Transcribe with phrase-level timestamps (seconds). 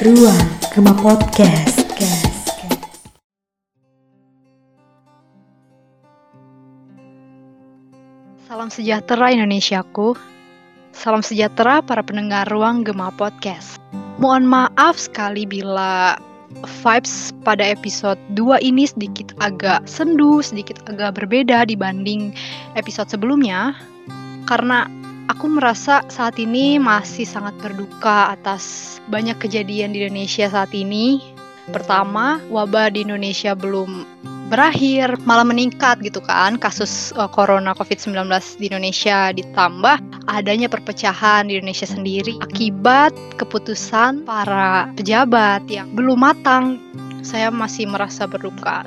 [0.00, 1.76] Ruang Gema Podcast.
[8.48, 10.16] Salam sejahtera Indonesiaku.
[10.96, 13.76] Salam sejahtera para pendengar Ruang Gema Podcast.
[14.16, 16.16] Mohon maaf sekali bila
[16.80, 22.32] vibes pada episode 2 ini sedikit agak sendu, sedikit agak berbeda dibanding
[22.72, 23.76] episode sebelumnya.
[24.48, 24.88] Karena
[25.30, 31.22] aku merasa saat ini masih sangat berduka atas banyak kejadian di Indonesia saat ini.
[31.70, 34.02] Pertama, wabah di Indonesia belum
[34.50, 38.26] berakhir, malah meningkat gitu kan kasus uh, corona COVID-19
[38.58, 46.82] di Indonesia ditambah adanya perpecahan di Indonesia sendiri akibat keputusan para pejabat yang belum matang.
[47.22, 48.82] Saya masih merasa berduka.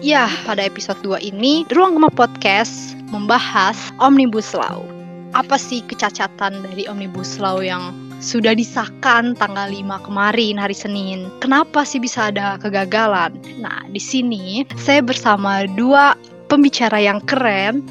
[0.00, 5.01] Ya, pada episode 2 ini Ruang Gema Podcast membahas Omnibus Law.
[5.32, 11.26] Apa sih kecacatan dari Omnibus Law yang sudah disahkan tanggal 5 kemarin hari Senin.
[11.42, 13.34] Kenapa sih bisa ada kegagalan?
[13.58, 16.14] Nah, di sini saya bersama dua
[16.46, 17.82] pembicara yang keren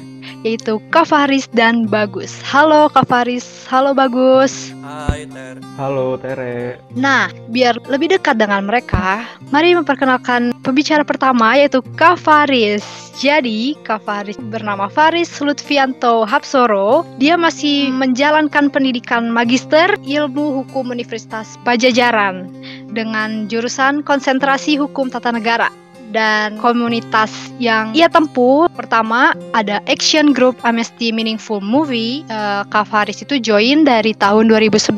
[0.42, 2.34] yaitu Kak Faris dan Bagus.
[2.46, 4.70] Halo Kak Faris, halo Bagus.
[4.82, 5.56] Hai Ter.
[5.78, 6.78] Halo Tere.
[6.94, 12.84] Nah, biar lebih dekat dengan mereka, mari memperkenalkan pembicara pertama yaitu Kak Faris.
[13.18, 17.04] Jadi, Kak Faris bernama Faris Lutfianto Hapsoro.
[17.20, 22.48] Dia masih menjalankan pendidikan magister ilmu hukum Universitas Pajajaran
[22.92, 25.81] dengan jurusan konsentrasi hukum tata negara
[26.12, 32.22] dan komunitas yang ia tempuh pertama ada Action Group Amnesty Meaningful Movie.
[32.28, 34.92] Uh, Kak Faris itu join dari tahun 2019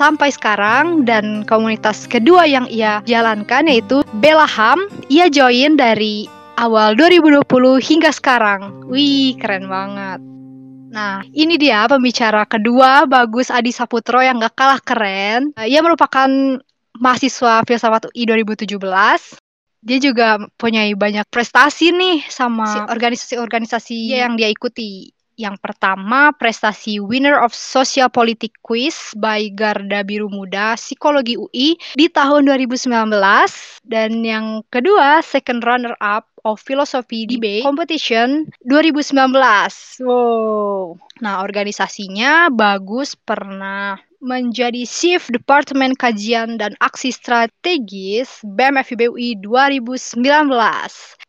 [0.00, 1.04] sampai sekarang.
[1.06, 7.44] Dan komunitas kedua yang ia jalankan yaitu Bella Ham ia join dari awal 2020
[7.78, 8.88] hingga sekarang.
[8.88, 10.20] Wih keren banget.
[10.96, 15.52] Nah, ini dia pembicara kedua, Bagus Adi Saputro yang gak kalah keren.
[15.60, 16.56] Ia merupakan
[16.96, 19.36] mahasiswa filsafat UI 2017
[19.86, 25.14] dia juga punya banyak prestasi nih sama organisasi-organisasi yang dia ikuti.
[25.36, 32.08] Yang pertama, prestasi Winner of Social Politic Quiz by Garda Biru Muda Psikologi UI di
[32.08, 32.88] tahun 2019
[33.84, 40.00] dan yang kedua, second runner up of Philosophy Debate Competition 2019.
[40.08, 40.96] Wow.
[41.20, 50.22] Nah, organisasinya bagus pernah menjadi Chief Departemen Kajian dan Aksi Strategis BEM FIB UI 2019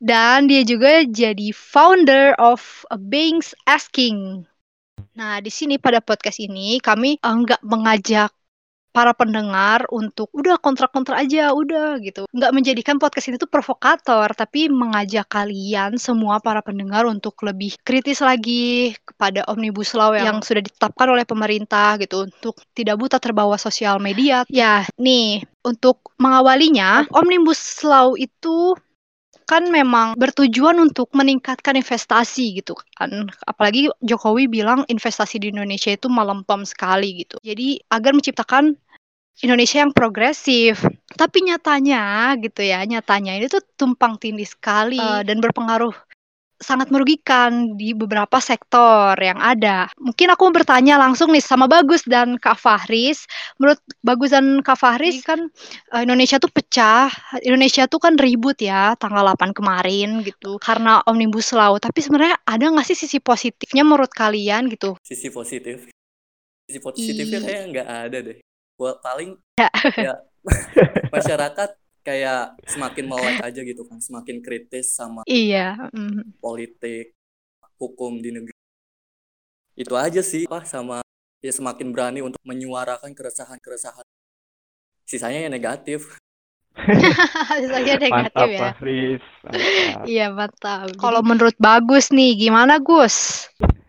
[0.03, 4.45] dan dia juga jadi founder of Beings Asking.
[5.17, 8.29] Nah, di sini pada podcast ini kami enggak mengajak
[8.91, 12.25] para pendengar untuk udah kontrak-kontrak aja udah gitu.
[12.33, 18.23] Nggak menjadikan podcast ini tuh provokator tapi mengajak kalian semua para pendengar untuk lebih kritis
[18.23, 23.55] lagi kepada omnibus law yang, yang sudah ditetapkan oleh pemerintah gitu untuk tidak buta terbawa
[23.61, 24.43] sosial media.
[24.49, 28.73] Ya nih untuk mengawalinya omnibus law itu
[29.47, 33.31] kan memang bertujuan untuk meningkatkan investasi gitu kan.
[33.47, 37.39] Apalagi Jokowi bilang investasi di Indonesia itu melempem sekali gitu.
[37.39, 38.75] Jadi agar menciptakan
[39.41, 40.83] Indonesia yang progresif.
[41.13, 45.93] Tapi nyatanya gitu ya, nyatanya ini tuh tumpang tindih sekali uh, dan berpengaruh
[46.57, 49.87] sangat merugikan di beberapa sektor yang ada.
[50.01, 53.29] Mungkin aku bertanya langsung nih sama Bagus dan Kak Fahris.
[53.61, 55.49] Menurut Bagus dan Kak Fahris kan
[55.93, 57.09] uh, Indonesia tuh pecah.
[57.45, 61.77] Indonesia tuh kan ribut ya tanggal 8 kemarin gitu karena Omnibus Law.
[61.77, 64.97] Tapi sebenarnya ada nggak sih sisi positifnya menurut kalian gitu?
[65.05, 65.93] Sisi positif.
[66.67, 68.37] Sisi positifnya kayak nggak ada deh
[68.77, 70.13] buat paling ya, ya
[71.15, 71.69] masyarakat
[72.07, 76.39] kayak semakin melek aja gitu kan semakin kritis sama iya mm.
[76.39, 77.11] politik
[77.75, 78.55] hukum di negeri
[79.75, 81.03] itu aja sih apa sama
[81.43, 84.07] ya semakin berani untuk menyuarakan keresahan keresahan
[85.07, 86.19] sisanya yang negatif.
[87.63, 88.59] Sisanya negatif mantap, ya.
[88.75, 89.23] Fahris.
[90.05, 90.93] iya mantap.
[90.99, 93.47] Kalau menurut bagus nih gimana Gus?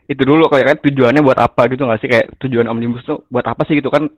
[0.08, 2.08] Itu dulu kayak kan tujuannya buat apa gitu nggak sih?
[2.08, 4.08] Kayak tujuan omnibus tuh buat apa sih gitu kan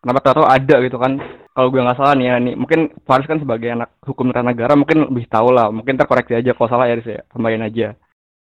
[0.00, 1.18] kenapa tahu ada gitu kan?
[1.56, 4.76] Kalau gue nggak salah nih ya nih mungkin Faris kan sebagai anak hukum tata negara
[4.76, 5.72] mungkin lebih tahu lah.
[5.72, 7.96] Mungkin terkoreksi aja kalau salah ya saya tambahin aja.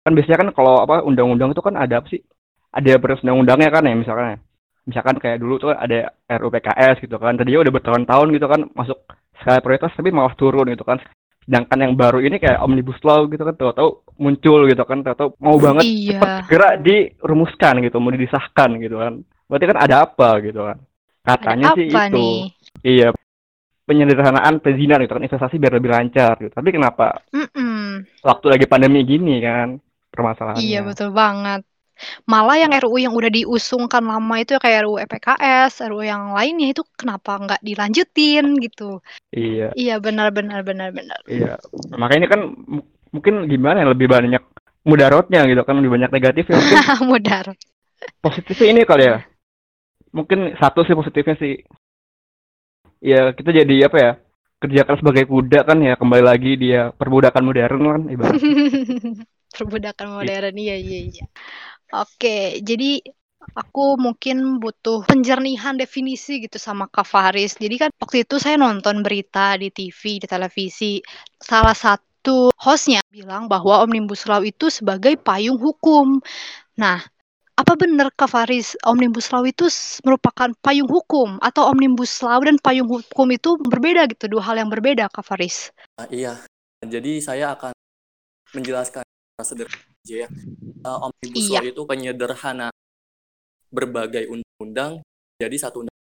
[0.03, 2.25] Kan biasanya kan kalau apa undang-undang itu kan ada apa sih?
[2.73, 4.39] Ada undang-undangnya kan ya misalkan ya.
[4.83, 7.37] Misalkan kayak dulu tuh kan ada RUPKS gitu kan.
[7.37, 8.99] Tadinya udah bertahun-tahun gitu kan masuk
[9.39, 10.99] skala prioritas tapi malah turun gitu kan.
[11.45, 15.05] Sedangkan yang baru ini kayak omnibus law gitu kan tahu-tahu muncul gitu kan.
[15.05, 16.17] Tahu-tahu mau banget iya.
[16.17, 19.21] cepat segera dirumuskan gitu mau disahkan gitu kan.
[19.53, 20.81] Berarti kan ada apa gitu kan
[21.23, 21.99] Katanya Ada sih itu.
[22.15, 22.37] nih?
[22.83, 23.09] Iya.
[23.83, 26.55] Penyederhanaan perizinan gitu kan investasi biar lebih lancar gitu.
[26.55, 28.07] Tapi kenapa Mm-mm.
[28.23, 29.83] waktu lagi pandemi gini kan
[30.15, 30.63] permasalahannya.
[30.63, 31.67] Iya betul banget.
[32.27, 36.83] Malah yang RUU yang udah diusungkan lama itu kayak RUU EPKS, RUU yang lainnya itu
[36.99, 38.99] kenapa nggak dilanjutin gitu.
[39.31, 39.71] Iya.
[39.75, 41.19] Iya benar benar benar benar.
[41.31, 41.59] Iya.
[41.95, 42.41] Makanya ini kan
[43.13, 44.43] mungkin gimana ya lebih banyak
[44.83, 46.79] mudaratnya gitu kan lebih banyak negatifnya mungkin
[47.11, 47.59] mudarat.
[48.19, 49.19] Positifnya ini kali ya.
[50.13, 51.55] Mungkin satu sih positifnya sih.
[53.03, 54.13] Ya kita jadi apa ya?
[54.63, 58.39] Kerja keras sebagai kuda kan ya kembali lagi dia perbudakan modern kan ibarat.
[59.57, 61.25] perbudakan modern iya iya iya.
[61.93, 63.03] Oke, jadi
[63.53, 67.59] aku mungkin butuh penjernihan definisi gitu sama Kak Faris.
[67.59, 71.03] Jadi kan waktu itu saya nonton berita di TV, di televisi.
[71.43, 76.23] Salah satu hostnya bilang bahwa Omnibus Law itu sebagai payung hukum.
[76.79, 77.03] Nah,
[77.63, 79.71] apa benar Kak Faris, Omnibus Law itu
[80.03, 84.67] merupakan payung hukum atau Omnibus Law dan payung hukum itu berbeda gitu, dua hal yang
[84.67, 85.71] berbeda Kak Faris?
[85.95, 86.43] Uh, iya,
[86.83, 87.71] jadi saya akan
[88.51, 89.07] menjelaskan
[89.47, 90.29] sederhana aja ya.
[90.83, 91.63] Uh, Omnibus iya.
[91.63, 92.69] Law itu penyederhana
[93.71, 95.01] berbagai undang-undang
[95.39, 95.99] jadi satu undang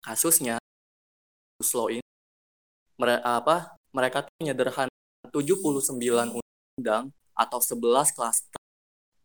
[0.00, 2.04] kasusnya Omnibus Law ini
[2.96, 3.56] mereka apa
[3.92, 4.92] mereka penyederhana
[5.28, 8.61] 79 undang atau 11 klaster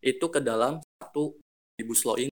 [0.08, 1.36] itu ke dalam satu
[1.76, 2.32] omnibus law ini.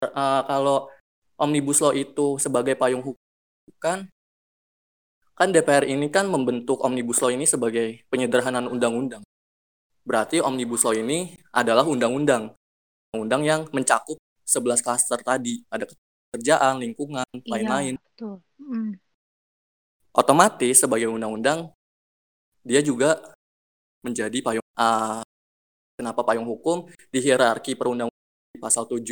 [0.00, 0.88] Uh, kalau
[1.36, 3.20] omnibus law itu sebagai payung hukum
[3.82, 4.08] kan
[5.36, 9.24] kan DPR ini kan membentuk omnibus law ini sebagai penyederhanaan undang-undang.
[10.04, 12.52] Berarti omnibus law ini adalah undang-undang.
[13.16, 15.88] Undang yang mencakup 11 klaster tadi, ada
[16.30, 17.94] kerjaan, lingkungan, iya, lain-lain.
[17.98, 18.30] Iya,
[18.60, 18.92] mm.
[20.14, 21.72] Otomatis sebagai undang-undang
[22.60, 23.16] dia juga
[24.04, 25.24] menjadi payung uh,
[26.00, 29.04] Kenapa payung hukum di hierarki perundang-undangan pasal 7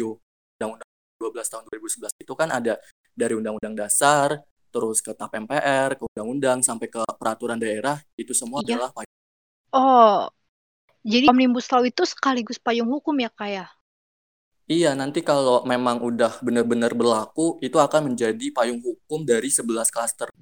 [0.56, 0.90] Undang-Undang
[1.20, 2.80] 12 tahun 2011 itu kan ada
[3.12, 4.40] dari Undang-Undang Dasar,
[4.72, 8.72] terus ke TAP MPR, ke Undang-Undang, sampai ke peraturan daerah, itu semua iya.
[8.72, 9.16] adalah payung.
[9.76, 10.32] Oh,
[11.04, 13.66] jadi Omnibus Law itu sekaligus payung hukum ya Kak ya?
[14.64, 20.32] Iya, nanti kalau memang udah benar-benar berlaku, itu akan menjadi payung hukum dari 11 klaster,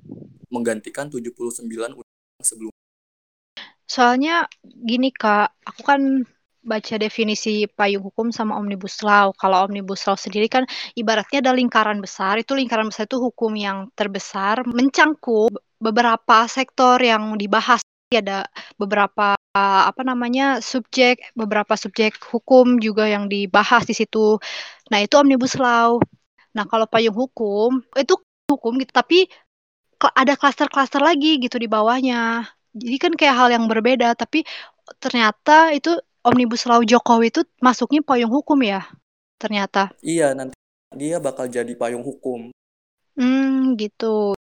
[0.46, 2.06] menggantikan 79 undang
[2.38, 2.76] sebelumnya.
[3.86, 6.02] Soalnya gini Kak, aku kan
[6.66, 9.30] baca definisi payung hukum sama omnibus law.
[9.38, 10.66] Kalau omnibus law sendiri kan
[10.98, 12.42] ibaratnya ada lingkaran besar.
[12.42, 17.80] Itu lingkaran besar itu hukum yang terbesar mencangkup beberapa sektor yang dibahas.
[18.06, 18.46] Ada
[18.78, 24.38] beberapa apa namanya subjek, beberapa subjek hukum juga yang dibahas di situ.
[24.92, 25.98] Nah itu omnibus law.
[26.54, 28.14] Nah kalau payung hukum itu
[28.46, 29.26] hukum gitu, tapi
[30.14, 32.46] ada klaster-klaster lagi gitu di bawahnya.
[32.76, 34.44] Jadi kan kayak hal yang berbeda, tapi
[35.02, 38.82] ternyata itu Omnibus Law Jokowi itu masuknya payung hukum ya?
[39.38, 39.94] Ternyata.
[40.02, 40.58] Iya, nanti
[40.98, 42.50] dia bakal jadi payung hukum.
[43.14, 44.34] Hmm, gitu.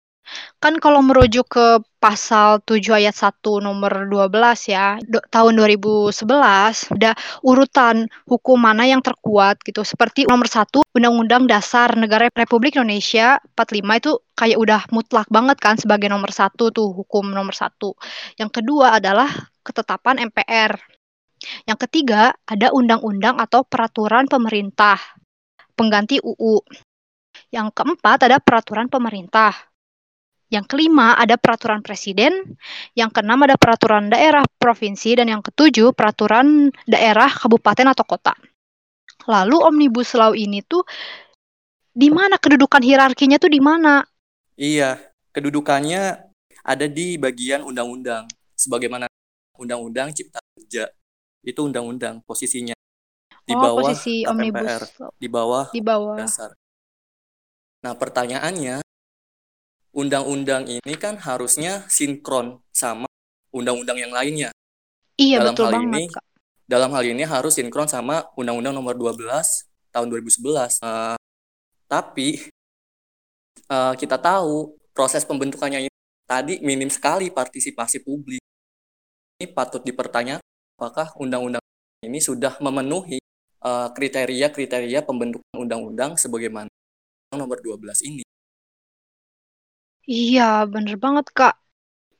[0.64, 7.12] Kan kalau merujuk ke pasal 7 ayat 1 nomor 12 ya, do, tahun 2011 ada
[7.44, 9.84] urutan hukum mana yang terkuat gitu.
[9.84, 15.76] Seperti nomor 1 Undang-Undang Dasar Negara Republik Indonesia 45 itu kayak udah mutlak banget kan
[15.76, 17.92] sebagai nomor satu tuh hukum nomor satu.
[18.40, 19.28] Yang kedua adalah
[19.68, 20.80] ketetapan MPR
[21.68, 25.00] yang ketiga, ada undang-undang atau peraturan pemerintah,
[25.76, 26.64] pengganti UU.
[27.54, 29.54] Yang keempat, ada peraturan pemerintah.
[30.50, 32.58] Yang kelima, ada peraturan presiden.
[32.94, 35.18] Yang keenam, ada peraturan daerah provinsi.
[35.18, 38.34] Dan yang ketujuh, peraturan daerah kabupaten atau kota.
[39.26, 40.84] Lalu Omnibus Law ini tuh
[41.94, 44.04] di mana kedudukan hierarkinya tuh di mana?
[44.58, 45.00] Iya,
[45.32, 46.34] kedudukannya
[46.64, 49.10] ada di bagian undang-undang sebagaimana
[49.58, 50.90] undang-undang cipta kerja
[51.44, 52.74] itu undang-undang posisinya
[53.44, 56.56] di oh, bawah posisi omnibus di bawah di bawah dasar.
[57.84, 58.80] Nah, pertanyaannya
[59.92, 63.06] undang-undang ini kan harusnya sinkron sama
[63.52, 64.50] undang-undang yang lainnya.
[65.20, 66.26] Iya, dalam betul hal banget, ini, Kak.
[66.64, 69.30] Dalam hal ini harus sinkron sama Undang-Undang Nomor 12
[69.94, 70.82] tahun 2011.
[70.82, 71.14] Uh,
[71.86, 72.50] tapi
[73.70, 75.94] uh, kita tahu proses pembentukannya ini
[76.26, 78.42] tadi minim sekali partisipasi publik.
[79.38, 80.42] Ini patut dipertanyakan
[80.84, 81.64] apakah undang-undang
[82.04, 83.24] ini sudah memenuhi
[83.64, 86.68] eh, kriteria-kriteria uh, pembentukan undang-undang sebagaimana
[87.32, 88.28] nomor 12 ini.
[90.04, 91.56] Iya, bener banget, Kak.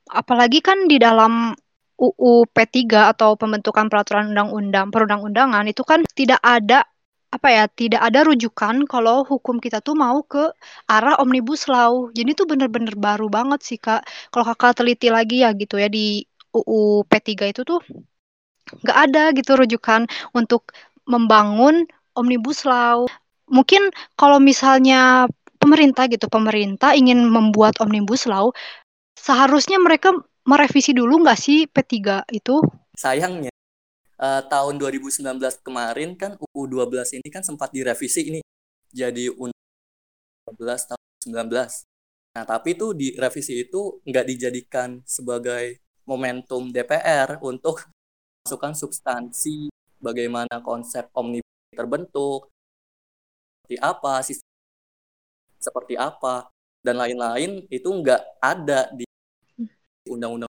[0.08, 1.52] Apalagi kan di dalam
[2.00, 6.88] UU P3 atau pembentukan peraturan undang-undang perundang-undangan itu kan tidak ada
[7.28, 10.54] apa ya tidak ada rujukan kalau hukum kita tuh mau ke
[10.86, 15.50] arah omnibus law jadi itu bener-bener baru banget sih kak kalau kakak teliti lagi ya
[15.54, 16.22] gitu ya di
[16.54, 17.82] UU P3 itu tuh
[18.82, 20.74] nggak ada gitu rujukan untuk
[21.06, 23.04] membangun omnibus law.
[23.46, 25.28] Mungkin kalau misalnya
[25.60, 28.50] pemerintah gitu, pemerintah ingin membuat omnibus law,
[29.16, 30.12] seharusnya mereka
[30.44, 32.60] merevisi dulu nggak sih P3 itu?
[32.96, 33.52] Sayangnya,
[34.20, 35.24] uh, tahun 2019
[35.64, 38.40] kemarin kan UU 12 ini kan sempat direvisi ini
[38.94, 39.64] jadi Undang
[40.56, 41.02] 12 tahun
[41.50, 41.84] 19.
[42.34, 47.86] Nah, tapi itu di revisi itu nggak dijadikan sebagai momentum DPR untuk
[48.44, 49.72] masukkan substansi
[50.04, 52.52] bagaimana konsep omnibus terbentuk,
[53.64, 54.50] seperti apa, sistem
[55.56, 56.52] seperti apa,
[56.84, 59.08] dan lain-lain itu nggak ada di
[60.12, 60.52] undang-undang.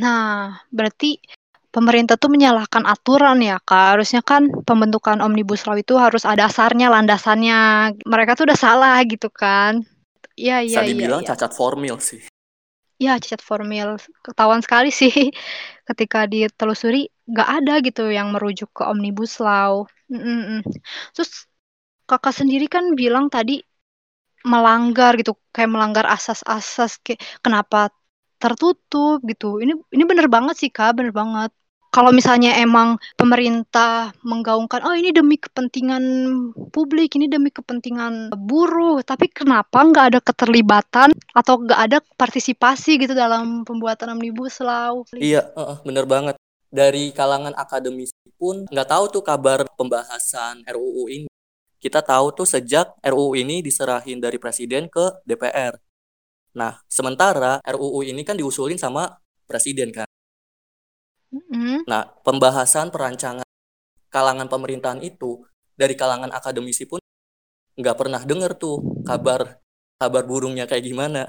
[0.00, 1.20] Nah, berarti
[1.68, 6.88] pemerintah tuh menyalahkan aturan ya kak harusnya kan pembentukan omnibus law itu harus ada dasarnya
[6.88, 9.84] landasannya mereka tuh udah salah gitu kan
[10.32, 11.36] iya iya iya dibilang ya.
[11.36, 12.24] cacat formil sih
[12.98, 13.88] ya cacat formil
[14.26, 15.10] ketahuan sekali sih
[15.88, 20.60] ketika ditelusuri nggak ada gitu yang merujuk ke omnibus law mm -mm.
[21.14, 21.46] terus
[22.10, 23.62] kakak sendiri kan bilang tadi
[24.46, 27.90] melanggar gitu kayak melanggar asas-asas kayak kenapa
[28.42, 29.58] tertutup gitu.
[29.62, 31.50] Ini ini bener banget sih Kak, bener banget.
[31.88, 36.04] Kalau misalnya emang pemerintah menggaungkan, oh ini demi kepentingan
[36.68, 43.16] publik, ini demi kepentingan buruh, tapi kenapa nggak ada keterlibatan atau nggak ada partisipasi gitu
[43.16, 45.00] dalam pembuatan omnibus law?
[45.16, 46.36] Iya, uh, bener banget.
[46.68, 51.28] Dari kalangan akademisi pun nggak tahu tuh kabar pembahasan RUU ini.
[51.80, 55.72] Kita tahu tuh sejak RUU ini diserahin dari presiden ke DPR.
[56.52, 59.08] Nah, sementara RUU ini kan diusulin sama
[59.48, 60.04] presiden kan.
[61.28, 61.84] Mm-hmm.
[61.84, 63.44] Nah, pembahasan perancangan
[64.08, 65.44] kalangan pemerintahan itu
[65.76, 66.98] dari kalangan akademisi pun
[67.78, 69.60] nggak pernah dengar tuh kabar
[70.00, 71.28] kabar burungnya kayak gimana.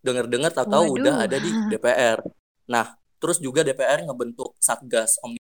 [0.00, 2.24] Dengar-dengar tahu-tahu udah ada di DPR.
[2.72, 5.46] Nah, terus juga DPR ngebentuk satgas omnibus.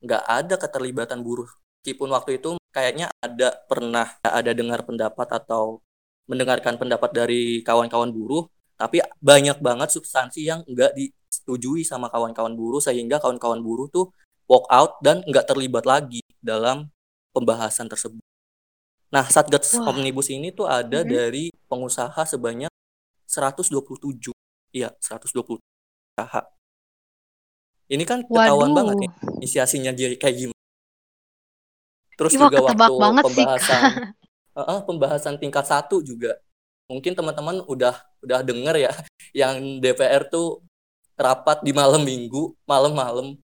[0.00, 1.50] Nggak ada keterlibatan buruh.
[1.82, 5.82] Meskipun waktu itu kayaknya ada pernah ada dengar pendapat atau
[6.26, 10.92] mendengarkan pendapat dari kawan-kawan buruh, tapi banyak banget substansi yang nggak
[11.36, 14.08] disetujui sama kawan-kawan buruh sehingga kawan-kawan buruh tuh
[14.48, 16.88] walk out dan nggak terlibat lagi dalam
[17.36, 18.24] pembahasan tersebut.
[19.12, 19.92] Nah, Satgas Wah.
[19.92, 21.12] Omnibus ini tuh ada mm -hmm.
[21.12, 22.72] dari pengusaha sebanyak
[23.28, 24.32] 127.
[24.72, 25.60] Iya, 120
[26.16, 26.42] usaha.
[27.86, 28.76] Ini kan ketahuan Waduh.
[28.82, 29.10] banget nih
[29.44, 30.62] inisiasinya dia kayak gimana.
[32.16, 33.82] Terus Iwah, juga waktu pembahasan
[34.56, 36.40] uh, pembahasan tingkat satu juga
[36.88, 38.92] mungkin teman-teman udah udah denger ya
[39.36, 40.64] yang DPR tuh
[41.16, 43.36] rapat di malam minggu malam-malam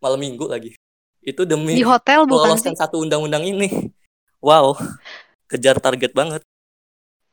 [0.00, 0.74] malam minggu lagi.
[1.20, 2.72] Itu demi di hotel bukan sih?
[2.72, 3.68] satu undang-undang ini.
[4.46, 4.78] Wow
[5.50, 6.42] kejar target banget.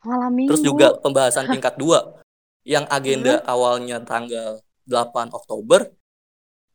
[0.06, 0.50] Malam minggu.
[0.52, 2.20] terus juga pembahasan tingkat dua
[2.64, 3.48] yang agenda hmm.
[3.48, 5.96] awalnya tanggal 8 Oktober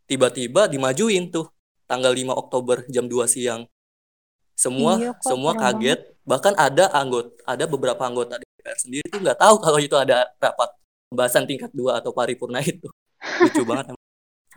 [0.09, 1.49] tiba-tiba dimajuin tuh
[1.85, 3.69] tanggal 5 Oktober jam 2 siang.
[4.59, 6.01] Semua iya, semua kaget.
[6.03, 6.27] banget.
[6.29, 10.71] Bahkan ada anggota ada beberapa anggota DPR sendiri tuh nggak tahu kalau itu ada rapat
[11.09, 13.99] pembahasan tingkat dua atau paripurna itu lucu banget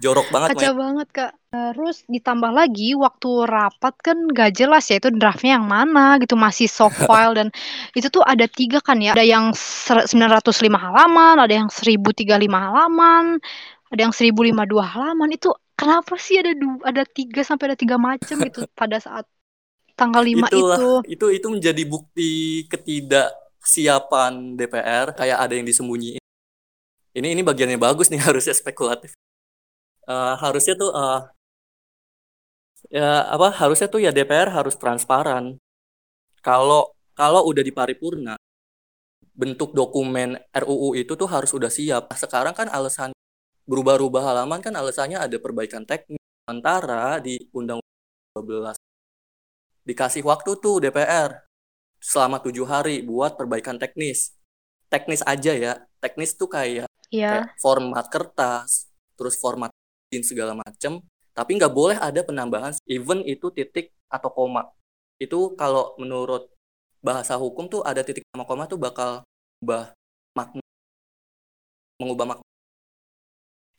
[0.02, 1.32] jorok banget kacau banget kak.
[1.54, 6.66] Terus ditambah lagi waktu rapat kan gak jelas ya itu draftnya yang mana gitu masih
[6.66, 7.48] soft file dan
[7.94, 9.14] itu tuh ada tiga kan ya.
[9.14, 10.10] Ada yang 905
[10.74, 13.38] halaman ada yang 1035 halaman
[13.94, 15.30] ada yang 1052 halaman.
[15.38, 19.30] Itu kenapa sih ada dua, ada tiga sampai ada tiga macam gitu pada saat
[19.94, 20.92] tanggal 5 Itulah, itu.
[21.14, 26.21] Itu itu menjadi bukti ketidaksiapan DPR kayak ada yang disembunyiin.
[27.12, 29.12] Ini ini bagiannya bagus nih harusnya spekulatif.
[30.08, 31.30] Uh, harusnya tuh uh,
[32.90, 35.60] ya apa harusnya tuh ya DPR harus transparan.
[36.42, 38.36] Kalau kalau udah di paripurna
[39.32, 42.12] bentuk dokumen RUU itu tuh harus udah siap.
[42.18, 43.12] Sekarang kan alasan
[43.70, 48.92] berubah-ubah halaman kan alasannya ada perbaikan teknis antara di Undang-Undang 12
[49.86, 51.42] dikasih waktu tuh DPR
[52.02, 54.34] selama tujuh hari buat perbaikan teknis.
[54.92, 55.74] Teknis aja ya.
[56.02, 57.46] Teknis tuh kayak, yeah.
[57.46, 58.90] kayak format kertas,
[59.20, 59.70] terus format
[60.12, 61.04] segala macem.
[61.32, 64.68] Tapi nggak boleh ada penambahan, even itu titik atau koma.
[65.22, 66.52] Itu kalau menurut
[67.00, 69.24] bahasa hukum tuh ada titik sama koma tuh bakal
[69.64, 69.94] ubah
[70.38, 70.64] makna
[71.98, 72.52] mengubah makna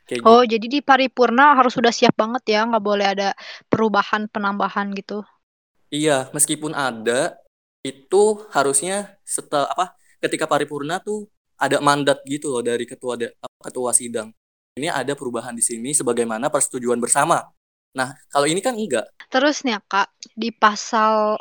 [0.03, 0.59] Kayak oh, gitu.
[0.59, 3.29] jadi di paripurna harus sudah siap banget ya, nggak boleh ada
[3.71, 5.23] perubahan penambahan gitu.
[5.95, 7.39] Iya, meskipun ada,
[7.87, 9.95] itu harusnya setelah apa?
[10.19, 14.33] Ketika paripurna tuh ada mandat gitu loh dari ketua de, ketua sidang.
[14.73, 17.45] Ini ada perubahan di sini sebagaimana persetujuan bersama.
[17.93, 19.13] Nah, kalau ini kan enggak.
[19.29, 21.37] Terus nih Kak, di pasal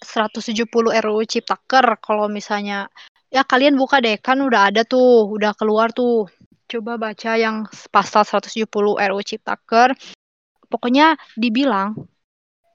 [0.00, 2.88] 170 RUU Ciptaker kalau misalnya
[3.28, 6.26] ya kalian buka deh kan udah ada tuh, udah keluar tuh.
[6.64, 9.92] Coba baca yang pasal 170 RUU Ciptaker.
[10.72, 11.92] Pokoknya dibilang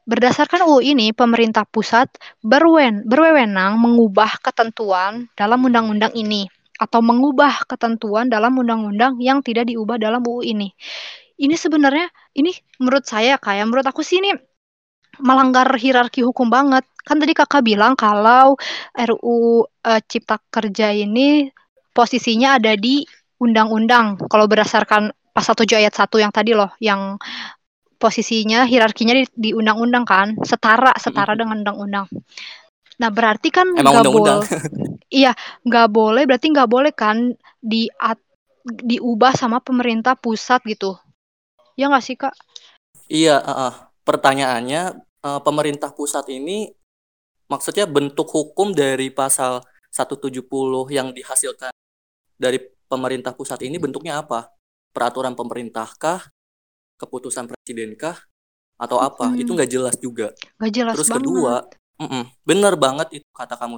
[0.08, 2.08] Berdasarkan UU ini, pemerintah pusat
[2.40, 9.98] berwen, berwenang mengubah ketentuan dalam undang-undang ini atau mengubah ketentuan dalam undang-undang yang tidak diubah
[9.98, 10.70] dalam UU ini.
[11.38, 12.50] ini sebenarnya ini
[12.82, 14.34] menurut saya kayak menurut aku sih ini
[15.22, 16.86] melanggar hierarki hukum banget.
[17.06, 18.58] Kan tadi kakak bilang kalau
[18.94, 21.50] RUU uh, Cipta Kerja ini
[21.94, 23.06] posisinya ada di
[23.38, 24.18] undang-undang.
[24.30, 27.22] Kalau berdasarkan pasal 7 ayat 1 yang tadi loh, yang
[27.98, 32.06] posisinya hierarkinya di, di undang-undang kan, setara setara dengan undang-undang.
[32.98, 34.42] Nah berarti kan nggak boleh,
[35.12, 35.32] iya
[35.64, 37.88] nggak boleh, berarti nggak boleh kan di
[38.68, 41.00] diubah sama pemerintah pusat gitu.
[41.80, 42.36] Ya nggak sih kak?
[43.08, 43.74] Iya, uh,
[44.04, 46.68] pertanyaannya uh, pemerintah pusat ini
[47.48, 50.44] maksudnya bentuk hukum dari pasal 170
[50.92, 51.72] yang dihasilkan
[52.36, 54.52] dari pemerintah pusat ini bentuknya apa?
[54.92, 56.28] Peraturan pemerintahkah?
[56.98, 58.18] Keputusan presidenkah?
[58.78, 59.32] Atau apa?
[59.32, 59.40] Hmm.
[59.40, 60.34] Itu nggak jelas juga.
[60.58, 61.20] Nggak jelas Terus banget.
[61.24, 61.54] kedua,
[62.02, 63.78] mm -mm, bener banget itu kata kamu.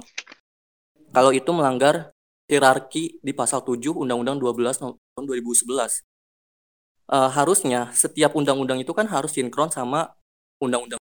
[1.10, 2.14] Kalau itu melanggar
[2.46, 6.02] hierarki di pasal 7 Undang-Undang 12 tahun 2011.
[7.10, 10.14] Uh, harusnya setiap undang-undang itu kan harus sinkron sama
[10.62, 11.02] undang-undang.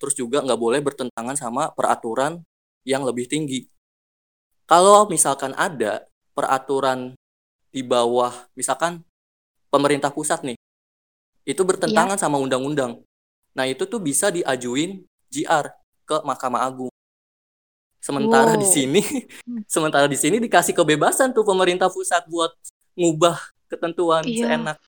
[0.00, 2.40] Terus juga nggak boleh bertentangan sama peraturan
[2.88, 3.68] yang lebih tinggi.
[4.64, 7.12] Kalau misalkan ada peraturan
[7.68, 9.04] di bawah misalkan
[9.68, 10.56] pemerintah pusat nih
[11.44, 12.22] itu bertentangan ya.
[12.24, 13.00] sama undang-undang.
[13.56, 15.66] Nah, itu tuh bisa diajuin GR
[16.06, 16.92] ke Mahkamah Agung.
[18.00, 18.60] Sementara wow.
[18.60, 19.68] di sini hmm.
[19.74, 22.50] sementara di sini dikasih kebebasan tuh pemerintah pusat buat
[22.96, 23.36] ngubah
[23.68, 24.44] ketentuan iya.
[24.48, 24.78] seenak.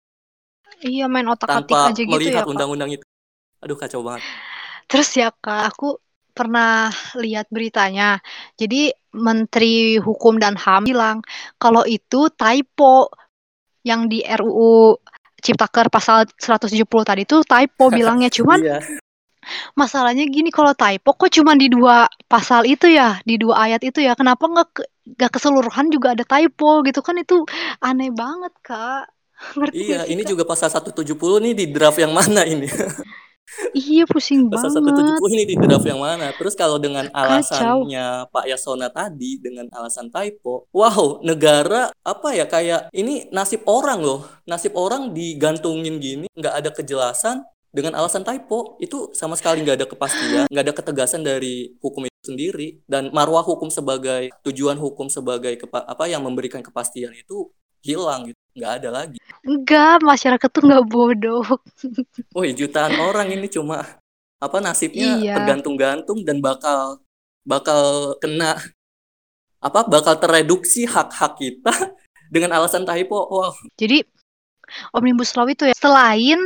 [0.82, 3.04] Iya, main otak-atik aja gitu melihat ya, undang-undang itu.
[3.62, 4.26] Aduh, kacau banget.
[4.90, 5.94] Terus ya, Kak, aku
[6.34, 8.18] pernah lihat beritanya.
[8.58, 11.20] Jadi Menteri Hukum dan HAM bilang
[11.60, 13.12] kalau itu typo
[13.84, 14.96] yang di RUU
[15.42, 18.78] Ciptaker pasal 170 tadi itu typo bilangnya cuman iya.
[19.74, 23.98] Masalahnya gini kalau typo kok cuma di dua pasal itu ya di dua ayat itu
[24.02, 24.68] ya kenapa nggak
[25.18, 27.42] nggak keseluruhan juga ada typo gitu kan itu
[27.82, 29.10] aneh banget kak
[29.58, 30.30] Ngerti iya ini kak?
[30.30, 32.70] juga pasal 170 nih di draft yang mana ini
[33.76, 35.12] Iya pusing Pasal banget.
[35.20, 36.32] 170 ini di draft yang mana?
[36.32, 38.32] Terus kalau dengan alasannya Kacau.
[38.32, 44.24] Pak Yasona tadi dengan alasan typo, wow, negara apa ya kayak ini nasib orang loh.
[44.48, 48.76] Nasib orang digantungin gini, nggak ada kejelasan dengan alasan typo.
[48.78, 52.78] Itu sama sekali nggak ada kepastian, nggak ada ketegasan dari hukum itu sendiri.
[52.84, 57.50] Dan marwah hukum sebagai tujuan hukum sebagai kepa, apa yang memberikan kepastian itu
[57.82, 58.38] hilang gitu.
[58.52, 59.18] Nggak ada lagi.
[59.42, 61.42] Enggak masyarakat tuh nggak bodoh.
[62.36, 63.82] Woi jutaan orang ini cuma
[64.42, 65.34] apa nasibnya iya.
[65.38, 66.98] tergantung-gantung dan bakal
[67.46, 68.58] bakal kena
[69.62, 71.74] apa bakal tereduksi hak-hak kita
[72.34, 73.18] dengan alasan typo.
[73.30, 74.02] Wow jadi
[74.94, 76.38] Omnibus Law itu ya selain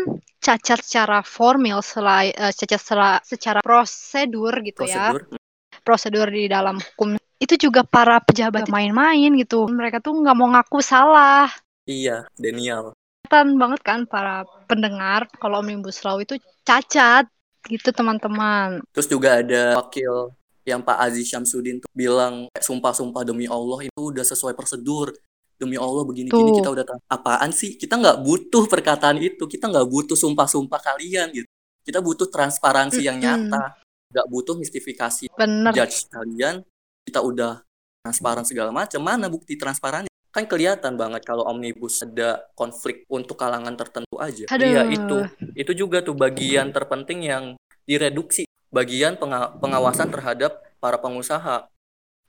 [0.46, 5.10] cacat secara formal, selain uh, cacat secara, secara prosedur gitu ya.
[5.10, 5.22] prosedur.
[5.34, 5.38] ya.
[5.82, 9.66] Prosedur di dalam hukum itu juga para pejabat main-main gitu.
[9.66, 11.50] Mereka tuh nggak mau ngaku salah.
[11.86, 12.94] Iya, Daniel.
[13.26, 17.26] Kelihatan banget kan para pendengar kalau Omnibus Law itu cacat
[17.66, 18.82] gitu teman-teman.
[18.94, 20.30] Terus juga ada wakil
[20.66, 25.14] yang Pak Aziz Syamsuddin tuh bilang sumpah-sumpah demi Allah itu udah sesuai prosedur
[25.56, 26.98] demi Allah begini-gini kita udah tahu.
[27.08, 27.80] Apaan sih?
[27.80, 29.44] Kita nggak butuh perkataan itu.
[29.48, 31.48] Kita nggak butuh sumpah-sumpah kalian gitu.
[31.82, 33.80] Kita butuh transparansi yang nyata.
[34.12, 35.72] Nggak butuh mistifikasi Bener.
[35.72, 36.62] judge kalian.
[37.06, 37.64] Kita udah
[38.04, 39.00] transparan segala macam.
[39.00, 40.12] Mana bukti transparannya?
[40.30, 44.44] Kan kelihatan banget kalau omnibus ada konflik untuk kalangan tertentu aja.
[44.52, 45.24] Iya itu.
[45.56, 47.44] Itu juga tuh bagian terpenting yang
[47.88, 48.44] direduksi.
[48.68, 49.16] Bagian
[49.62, 51.72] pengawasan terhadap para pengusaha.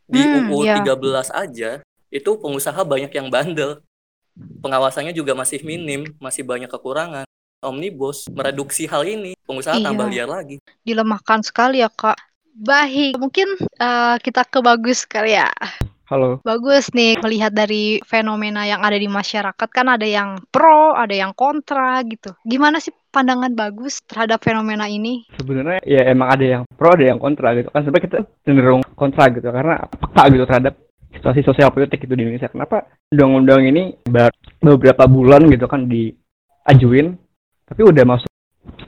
[0.08, 0.80] Di hmm, UU iya.
[0.80, 1.72] 13 aja
[2.14, 3.84] itu pengusaha banyak yang bandel
[4.62, 7.26] pengawasannya juga masih minim masih banyak kekurangan
[7.66, 9.86] omnibus mereduksi hal ini pengusaha iya.
[9.90, 12.18] tambah liar lagi dilemahkan sekali ya kak
[12.58, 15.46] Baik, mungkin uh, kita ke bagus kali ya.
[16.10, 16.42] Halo.
[16.42, 21.38] Bagus nih melihat dari fenomena yang ada di masyarakat kan ada yang pro, ada yang
[21.38, 22.34] kontra gitu.
[22.48, 25.28] Gimana sih pandangan bagus terhadap fenomena ini?
[25.38, 27.86] Sebenarnya ya emang ada yang pro, ada yang kontra gitu kan.
[27.86, 30.74] Sebenarnya kita cenderung kontra gitu karena peka gitu terhadap
[31.18, 32.48] situasi sosial politik itu di Indonesia.
[32.48, 37.18] Kenapa undang-undang ini baru beberapa bulan gitu kan diajuin
[37.68, 38.32] tapi udah masuk.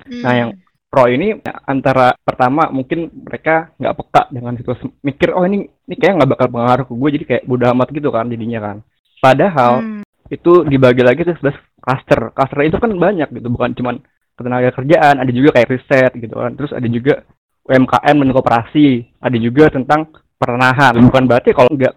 [0.08, 0.22] Hmm.
[0.24, 0.50] Nah, yang
[0.90, 1.38] pro ini
[1.70, 6.48] antara pertama mungkin mereka nggak peka dengan situasi mikir oh ini ini kayak nggak bakal
[6.50, 8.78] pengaruh ke gue jadi kayak bodoh amat gitu kan jadinya kan
[9.22, 10.02] padahal hmm.
[10.34, 13.96] itu dibagi lagi tuh sebelas cluster cluster itu kan banyak gitu bukan cuman
[14.34, 17.22] ketenaga kerjaan ada juga kayak riset gitu kan terus ada juga
[17.70, 18.88] UMKM dan kooperasi
[19.22, 20.10] ada juga tentang
[20.42, 21.94] perenahan bukan berarti kalau nggak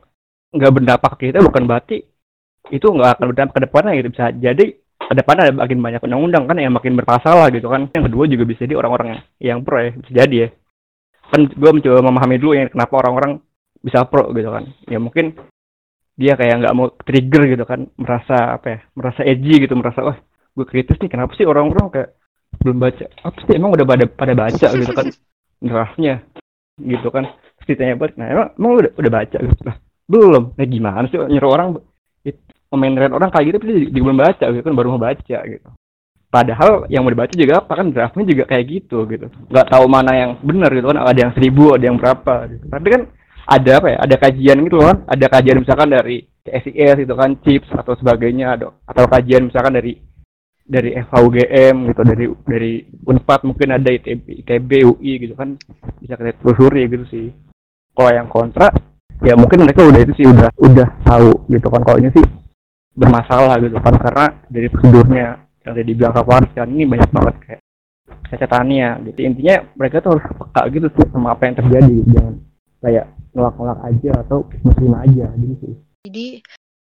[0.53, 2.05] nggak berdampak ke kita bukan berarti
[2.69, 4.65] itu nggak akan berdampak ke depannya gitu bisa jadi
[5.03, 7.91] ke depan ada makin banyak undang-undang kan yang makin bermasalah gitu kan.
[7.91, 10.49] Yang kedua juga bisa jadi orang-orang yang pro ya, bisa jadi ya.
[11.29, 13.43] Kan gue mencoba memahami dulu ya kenapa orang-orang
[13.83, 14.71] bisa pro gitu kan.
[14.87, 15.35] Ya mungkin
[16.15, 20.17] dia kayak nggak mau trigger gitu kan, merasa apa ya, merasa edgy gitu, merasa wah
[20.53, 22.11] gue kritis nih kenapa sih orang-orang kayak
[22.61, 25.07] belum baca apa sih emang udah pada pada baca gitu kan
[25.65, 26.15] draftnya
[26.77, 27.25] gitu kan
[27.65, 29.77] ceritanya buat nah emang, emang udah udah baca gitu lah
[30.09, 30.55] belum.
[30.59, 31.69] Nah gimana sih nyuruh orang
[32.73, 35.69] komentar orang kayak gitu tapi dia belum baca gitu kan baru mau baca gitu.
[36.33, 39.29] Padahal yang mau dibaca juga apa kan draftnya juga kayak gitu gitu.
[39.53, 42.65] Nggak tahu mana yang benar gitu kan ada yang seribu ada yang berapa gitu.
[42.73, 43.03] tapi kan
[43.43, 44.97] ada apa ya ada kajian gitu kan.
[45.05, 49.93] Ada kajian misalkan dari SIS itu kan chips atau sebagainya atau atau kajian misalkan dari
[50.63, 52.73] dari FHUGM gitu dari dari
[53.05, 55.61] Unpad mungkin ada ITB, ITB UI gitu kan.
[56.01, 57.29] Bisa kita telusuri gitu sih.
[57.93, 58.73] Kalau yang kontra
[59.23, 62.27] ya mungkin mereka udah itu sih udah udah tahu gitu kan kalau ini sih
[62.93, 65.27] bermasalah gitu kan karena dari prosedurnya
[65.63, 67.61] yang tadi dibilang Kak kan ini banyak banget kayak
[68.29, 69.19] catatannya gitu.
[69.25, 72.35] Intinya mereka tuh harus peka gitu sih sama apa yang terjadi jangan
[72.83, 75.75] kayak nolak-nolak aja atau menerima aja gitu sih.
[76.03, 76.27] Jadi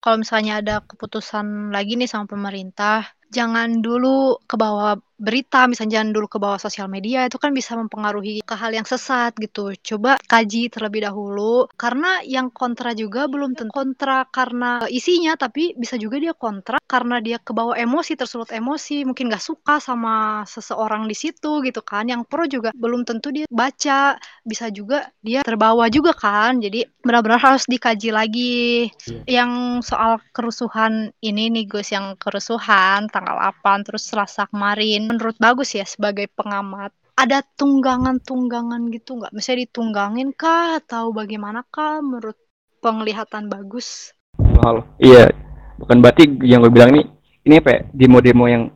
[0.00, 6.10] kalau misalnya ada keputusan lagi nih sama pemerintah jangan dulu ke bawah berita, misalnya jangan
[6.16, 9.76] dulu ke bawah sosial media, itu kan bisa mempengaruhi ke hal yang sesat gitu.
[9.76, 16.00] Coba kaji terlebih dahulu, karena yang kontra juga belum tentu kontra karena isinya, tapi bisa
[16.00, 21.04] juga dia kontra karena dia ke bawah emosi, tersulut emosi, mungkin gak suka sama seseorang
[21.04, 22.08] di situ gitu kan.
[22.08, 26.64] Yang pro juga belum tentu dia baca, bisa juga dia terbawa juga kan.
[26.64, 28.88] Jadi benar-benar harus dikaji lagi.
[29.28, 29.44] Yeah.
[29.44, 29.52] Yang
[29.92, 35.84] soal kerusuhan ini nih Gus, yang kerusuhan tanggal 8 terus Selasa kemarin menurut bagus ya
[35.84, 36.88] sebagai pengamat
[37.20, 39.36] ada tunggangan-tunggangan gitu nggak?
[39.36, 42.40] Misalnya ditunggangin kah atau bagaimana kah menurut
[42.80, 44.16] penglihatan bagus?
[44.64, 45.28] Halo, iya,
[45.76, 47.04] bukan berarti yang gue bilang ini
[47.44, 48.72] ini apa ya, demo-demo yang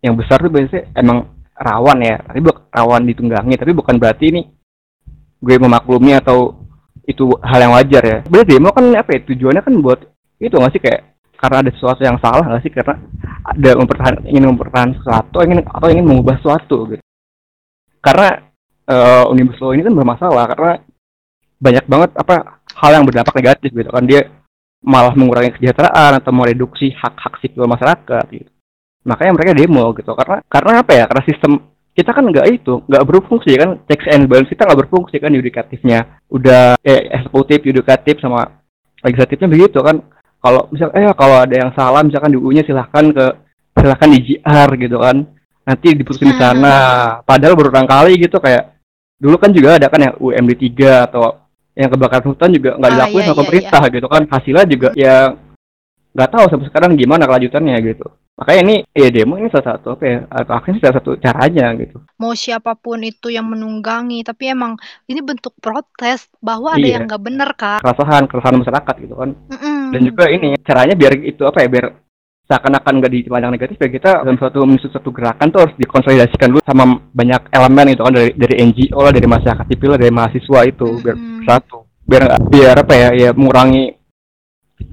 [0.00, 4.42] yang besar tuh biasanya emang rawan ya, tapi bukan rawan ditunggangi, tapi bukan berarti ini
[5.44, 6.56] gue memaklumi atau
[7.04, 8.18] itu hal yang wajar ya.
[8.24, 10.00] Berarti demo kan apa ya, tujuannya kan buat
[10.40, 11.13] itu nggak sih kayak
[11.44, 12.72] karena ada sesuatu yang salah nggak sih?
[12.72, 12.96] Karena
[13.44, 17.04] ada mempertahan ingin mempertahankan sesuatu ingin atau ingin mengubah sesuatu gitu.
[18.00, 18.40] Karena
[18.88, 20.72] uh, omnibus law ini kan bermasalah karena
[21.60, 24.04] banyak banget apa hal yang berdampak negatif gitu kan.
[24.08, 24.24] Dia
[24.80, 28.50] malah mengurangi kesejahteraan atau mereduksi hak-hak sipil masyarakat gitu.
[29.04, 30.16] Makanya mereka demo gitu.
[30.16, 31.04] Karena karena apa ya?
[31.04, 31.52] Karena sistem
[31.92, 33.70] kita kan nggak itu nggak berfungsi kan.
[33.84, 36.24] Checks and balance kita nggak berfungsi kan yudikatifnya.
[36.32, 38.64] Udah eh, eksekutif yudikatif sama
[39.04, 40.00] legislatifnya begitu kan
[40.44, 43.26] kalau misal eh kalau ada yang salah misalkan di U-nya silahkan ke
[43.80, 45.16] silahkan di GR gitu kan.
[45.64, 46.76] Nanti diputusin di sana.
[47.24, 48.76] Padahal berulang kali gitu kayak
[49.16, 51.40] dulu kan juga ada kan yang UMD 3 atau
[51.72, 53.94] yang kebakaran hutan juga nggak ah, dilakuin iya, sama iya, pemerintah iya.
[53.96, 54.22] gitu kan.
[54.28, 55.16] Hasilnya juga ya
[56.14, 60.04] nggak tahu sampai sekarang gimana kelanjutannya gitu makanya ini ya demo ini salah satu apa
[60.06, 64.74] ya akhirnya salah satu caranya gitu mau siapa pun itu yang menunggangi tapi emang
[65.06, 66.98] ini bentuk protes bahwa ada iya.
[66.98, 69.82] yang nggak benar kan keresahan keresahan masyarakat gitu kan mm -mm.
[69.94, 71.86] dan juga ini caranya biar itu apa ya biar
[72.44, 76.60] seakan-akan nggak dipandang negatif ya kita dalam suatu menyusun satu gerakan tuh harus dikonsolidasikan dulu
[76.66, 80.86] sama banyak elemen itu kan dari dari NGO lah dari masyarakat sipil dari mahasiswa itu
[80.86, 81.02] mm -hmm.
[81.06, 81.16] biar
[81.48, 82.22] satu biar
[82.52, 84.03] biar apa ya ya mengurangi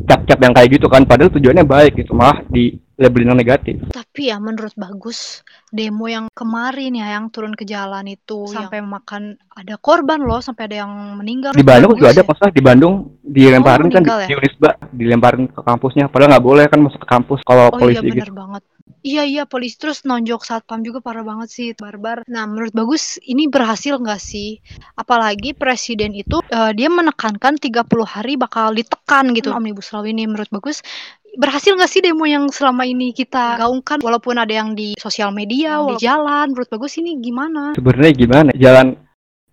[0.06, 3.82] cap-cap yang kayak gitu kan padahal tujuannya baik gitu malah di labelin negatif.
[3.90, 5.42] Tapi ya menurut bagus
[5.74, 8.94] demo yang kemarin ya yang turun ke jalan itu sampai yang...
[8.94, 11.58] makan ada korban loh sampai ada yang meninggal.
[11.58, 14.28] Di Bandung juga ada pas di Bandung dilemparin oh, kan di, ya?
[14.30, 17.40] di Unisba dilemparin ke kampusnya padahal nggak boleh kan masuk ke kampus.
[17.42, 18.38] Kalau oh, polisi iya, gitu.
[18.38, 18.62] banget
[19.02, 22.22] Iya iya polisi terus nonjok satpam juga parah banget sih barbar.
[22.30, 24.62] Nah menurut bagus ini berhasil nggak sih?
[24.94, 29.58] Apalagi presiden itu uh, dia menekankan 30 hari bakal ditekan gitu hmm.
[29.58, 30.86] omnibus law ini menurut bagus
[31.32, 35.80] berhasil nggak sih demo yang selama ini kita gaungkan walaupun ada yang di sosial media,
[35.80, 35.96] hmm.
[35.96, 37.74] di jalan menurut bagus ini gimana?
[37.74, 38.52] Sebenarnya gimana?
[38.54, 38.88] Jalan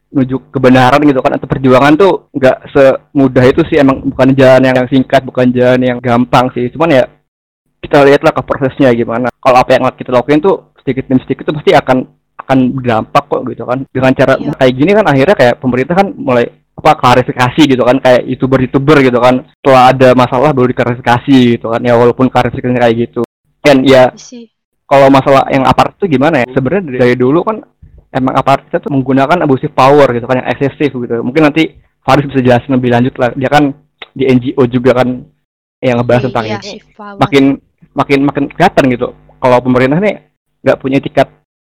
[0.08, 4.88] menuju kebenaran gitu kan atau perjuangan tuh nggak semudah itu sih emang bukan jalan yang
[4.88, 7.04] singkat bukan jalan yang gampang sih cuman ya
[7.84, 11.56] kita lihatlah ke prosesnya gimana kalau apa yang kita lakuin tuh sedikit demi sedikit tuh
[11.56, 12.04] pasti akan
[12.44, 13.78] akan berdampak kok gitu kan.
[13.88, 14.52] Dengan cara iya.
[14.52, 16.44] kayak gini kan akhirnya kayak pemerintah kan mulai
[16.76, 17.96] apa klarifikasi gitu kan.
[18.04, 19.48] Kayak youtuber youtuber gitu kan.
[19.56, 21.80] Setelah ada masalah baru diklarifikasi gitu kan.
[21.80, 23.22] Ya walaupun klarifikasinya kayak gitu.
[23.64, 24.12] Dan ya
[24.84, 26.46] kalau masalah yang aparat itu gimana ya?
[26.52, 27.56] Sebenarnya dari, dari dulu kan
[28.12, 31.14] emang aparat itu tuh menggunakan abusive power gitu kan yang eksesif gitu.
[31.24, 31.72] Mungkin nanti
[32.04, 33.32] Faris bisa jelasin lebih lanjut lah.
[33.32, 33.72] Dia kan
[34.12, 35.24] di NGO juga kan
[35.78, 36.82] yang ngebahas tentang iya, ini
[37.22, 37.44] makin
[37.94, 40.28] makin makin kelihatan gitu kalau pemerintah nih
[40.62, 41.28] nggak punya etikat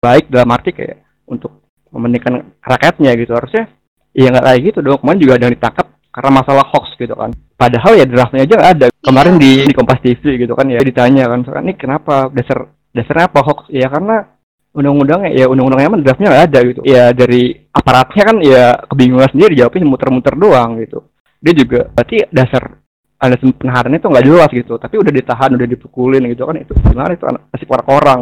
[0.01, 1.61] baik dalam arti kayak untuk
[1.93, 3.69] mementingkan rakyatnya gitu harusnya
[4.11, 4.99] ya nggak kayak gitu dong.
[4.99, 7.31] Kemarin juga ada yang ditangkap karena masalah hoax gitu kan.
[7.55, 8.87] Padahal ya draftnya aja nggak ada.
[8.99, 9.41] Kemarin iya.
[9.41, 12.27] di di Kompas TV gitu kan ya ditanya kan soalnya ini kenapa?
[12.33, 13.59] Dasar dasarnya apa hoax?
[13.71, 14.27] Ya karena
[14.71, 16.81] undang-undangnya ya undang-undangnya emang draftnya nggak ada gitu.
[16.83, 20.99] Ya dari aparatnya kan ya kebingungan sendiri jawabnya muter-muter doang gitu.
[21.41, 22.80] Dia juga berarti dasar
[23.21, 27.13] ada penahanannya itu nggak jelas gitu tapi udah ditahan udah dipukulin gitu kan itu gimana
[27.13, 28.19] itu masih orang-orang.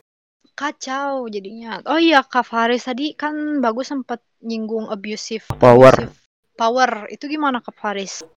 [0.60, 1.80] Kacau jadinya.
[1.88, 5.96] Oh iya Kak Faris tadi kan bagus sempat nyinggung abusive power.
[5.96, 6.20] abusive
[6.60, 6.92] power.
[7.08, 8.28] Itu gimana Kak Faris?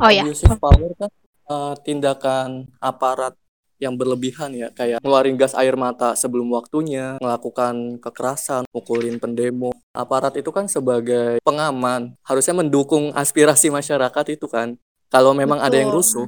[0.00, 1.12] Oh ya abusive power kan
[1.52, 3.36] uh, tindakan aparat
[3.76, 9.76] yang berlebihan ya kayak ngeluarin gas air mata sebelum waktunya melakukan kekerasan mukulin pendemo.
[9.92, 15.68] Aparat itu kan sebagai pengaman harusnya mendukung aspirasi masyarakat itu kan kalau memang Betul.
[15.70, 16.26] ada yang rusuh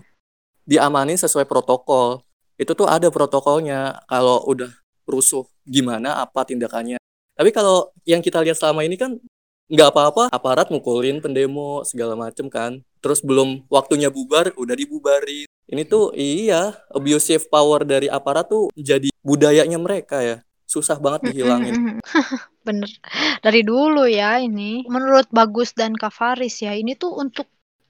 [0.69, 2.21] diamani sesuai protokol.
[2.61, 4.05] Itu tuh ada protokolnya.
[4.05, 4.69] Kalau udah
[5.09, 6.21] rusuh gimana?
[6.21, 7.01] Apa tindakannya?
[7.33, 9.17] Tapi kalau yang kita lihat selama ini kan
[9.73, 10.25] nggak apa-apa.
[10.29, 12.85] Aparat mukulin pendemo segala macem kan.
[13.01, 15.49] Terus belum waktunya bubar udah dibubarin.
[15.69, 20.37] Ini tuh iya abusive power dari aparat tuh jadi budayanya mereka ya.
[20.69, 21.97] Susah banget dihilangin.
[22.67, 22.91] bener.
[23.41, 24.85] Dari dulu ya ini.
[24.85, 27.49] Menurut Bagus dan Kavaris ya ini tuh untuk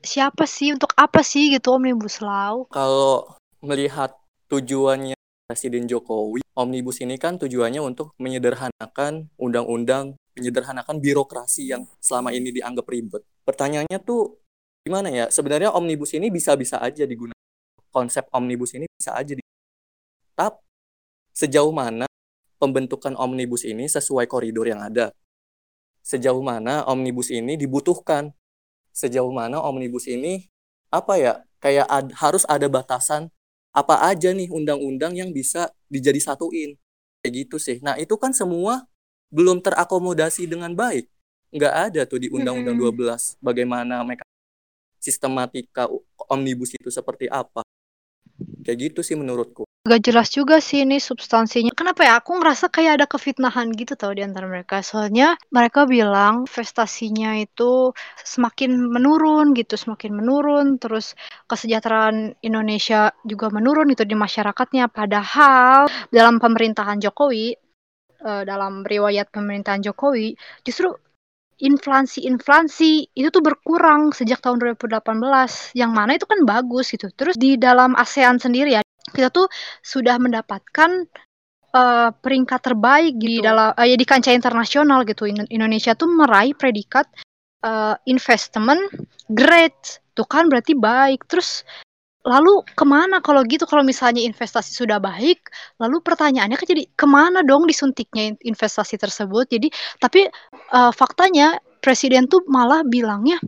[0.09, 0.73] siapa sih?
[0.73, 2.65] Untuk apa sih gitu Omnibus Law?
[2.73, 4.17] Kalau melihat
[4.49, 5.13] tujuannya
[5.49, 12.85] Presiden Jokowi Omnibus ini kan tujuannya untuk menyederhanakan undang-undang menyederhanakan birokrasi yang selama ini dianggap
[12.85, 13.25] ribet.
[13.49, 14.37] Pertanyaannya tuh
[14.85, 15.27] gimana ya?
[15.33, 17.37] Sebenarnya Omnibus ini bisa-bisa aja digunakan.
[17.89, 19.41] Konsep omnibus ini bisa aja di
[20.37, 20.61] tapi
[21.33, 22.07] sejauh mana
[22.61, 25.11] pembentukan omnibus ini sesuai koridor yang ada?
[26.05, 28.37] Sejauh mana omnibus ini dibutuhkan
[28.93, 30.49] sejauh mana omnibus ini
[30.89, 33.29] apa ya kayak ad, harus ada batasan.
[33.69, 36.75] Apa aja nih undang-undang yang bisa dijadi satuin
[37.23, 37.79] kayak gitu sih.
[37.85, 38.89] Nah itu kan semua
[39.29, 41.07] belum terakomodasi dengan baik.
[41.55, 44.25] Nggak ada tuh di undang-undang 12 bagaimana mereka
[44.99, 45.87] sistematika
[46.29, 47.63] omnibus itu seperti apa
[48.63, 49.67] Kayak gitu sih menurutku.
[49.89, 51.73] Gak jelas juga sih ini substansinya.
[51.73, 52.21] Kenapa ya?
[52.21, 54.85] Aku ngerasa kayak ada kefitnahan gitu tau di antara mereka.
[54.85, 60.77] Soalnya mereka bilang investasinya itu semakin menurun gitu, semakin menurun.
[60.77, 61.17] Terus
[61.49, 64.93] kesejahteraan Indonesia juga menurun itu di masyarakatnya.
[64.93, 67.57] Padahal dalam pemerintahan Jokowi,
[68.21, 70.37] eh, dalam riwayat pemerintahan Jokowi,
[70.69, 70.93] justru
[71.59, 75.03] inflasi-inflasi itu tuh berkurang sejak tahun 2018
[75.75, 77.11] yang mana itu kan bagus gitu.
[77.15, 79.51] Terus di dalam ASEAN sendiri ya kita tuh
[79.83, 81.07] sudah mendapatkan
[81.75, 85.27] uh, peringkat terbaik di dalam uh, ya di kancah internasional gitu.
[85.27, 87.11] Indonesia tuh meraih predikat
[87.67, 88.83] uh, investment
[89.27, 91.27] great tuh kan berarti baik.
[91.27, 91.67] Terus
[92.27, 93.65] lalu ke mana kalau gitu?
[93.69, 95.39] Kalau misalnya investasi sudah baik
[95.79, 99.47] lalu pertanyaannya kan jadi ke mana dong disuntiknya investasi tersebut?
[99.51, 99.69] Jadi
[100.03, 100.27] tapi
[100.75, 103.39] uh, faktanya presiden tuh malah bilangnya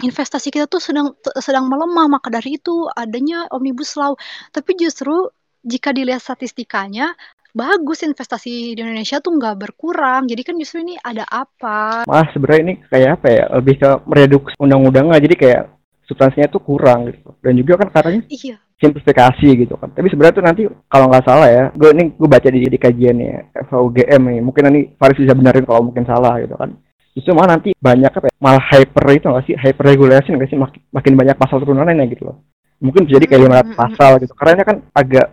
[0.00, 4.16] investasi kita tuh sedang sedang melemah maka dari itu adanya omnibus law.
[4.50, 5.28] Tapi justru
[5.60, 7.12] jika dilihat statistikanya
[7.52, 10.24] bagus investasi di Indonesia tuh nggak berkurang.
[10.24, 12.08] Jadi kan justru ini ada apa?
[12.08, 13.44] Mas sebenarnya ini kayak apa ya?
[13.60, 15.62] Lebih ke mereduksi undang-undang jadi kayak
[16.10, 17.30] substansinya tuh kurang gitu.
[17.38, 18.58] Dan juga kan katanya iya.
[18.82, 19.94] simplifikasi gitu kan.
[19.94, 23.54] Tapi sebenarnya tuh nanti kalau nggak salah ya gue ini gue baca di, di kajiannya
[23.70, 26.74] FUGM nih mungkin nanti Faris bisa benerin kalau mungkin salah gitu kan.
[27.14, 30.58] Justru malah nanti banyak apa ya, malah hyper itu nggak sih hyper regulation nggak sih
[30.58, 32.42] makin, makin banyak pasal turunannya gitu loh.
[32.82, 35.26] Mungkin jadi kayak lima ratus pasal gitu karena kan agak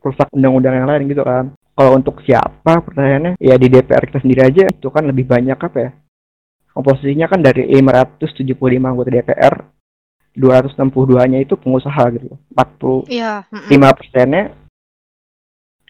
[0.00, 1.52] rusak undang-undang yang lain gitu kan.
[1.72, 3.40] Kalau untuk siapa pertanyaannya?
[3.40, 5.90] Ya di DPR kita sendiri aja itu kan lebih banyak apa ya
[6.72, 9.54] komposisinya kan dari 575 anggota DPR
[10.32, 12.36] 262-nya itu pengusaha gitu.
[12.56, 13.44] 45 iya,
[13.92, 14.56] persennya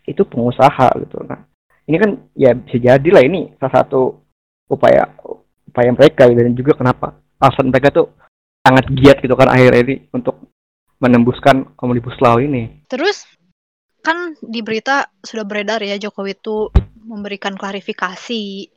[0.07, 1.23] itu pengusaha gitu.
[1.23, 1.47] Nah,
[1.87, 4.19] ini kan ya bisa jadi lah ini salah satu
[4.67, 5.07] upaya
[5.67, 6.41] upaya mereka gitu.
[6.43, 7.07] dan juga kenapa
[7.39, 8.07] alasan mereka tuh
[8.63, 10.39] sangat giat gitu kan akhir ini untuk
[11.03, 12.87] menembuskan omnibus law ini.
[12.87, 13.27] Terus
[14.03, 16.71] kan di berita sudah beredar ya Jokowi itu
[17.03, 18.71] memberikan klarifikasi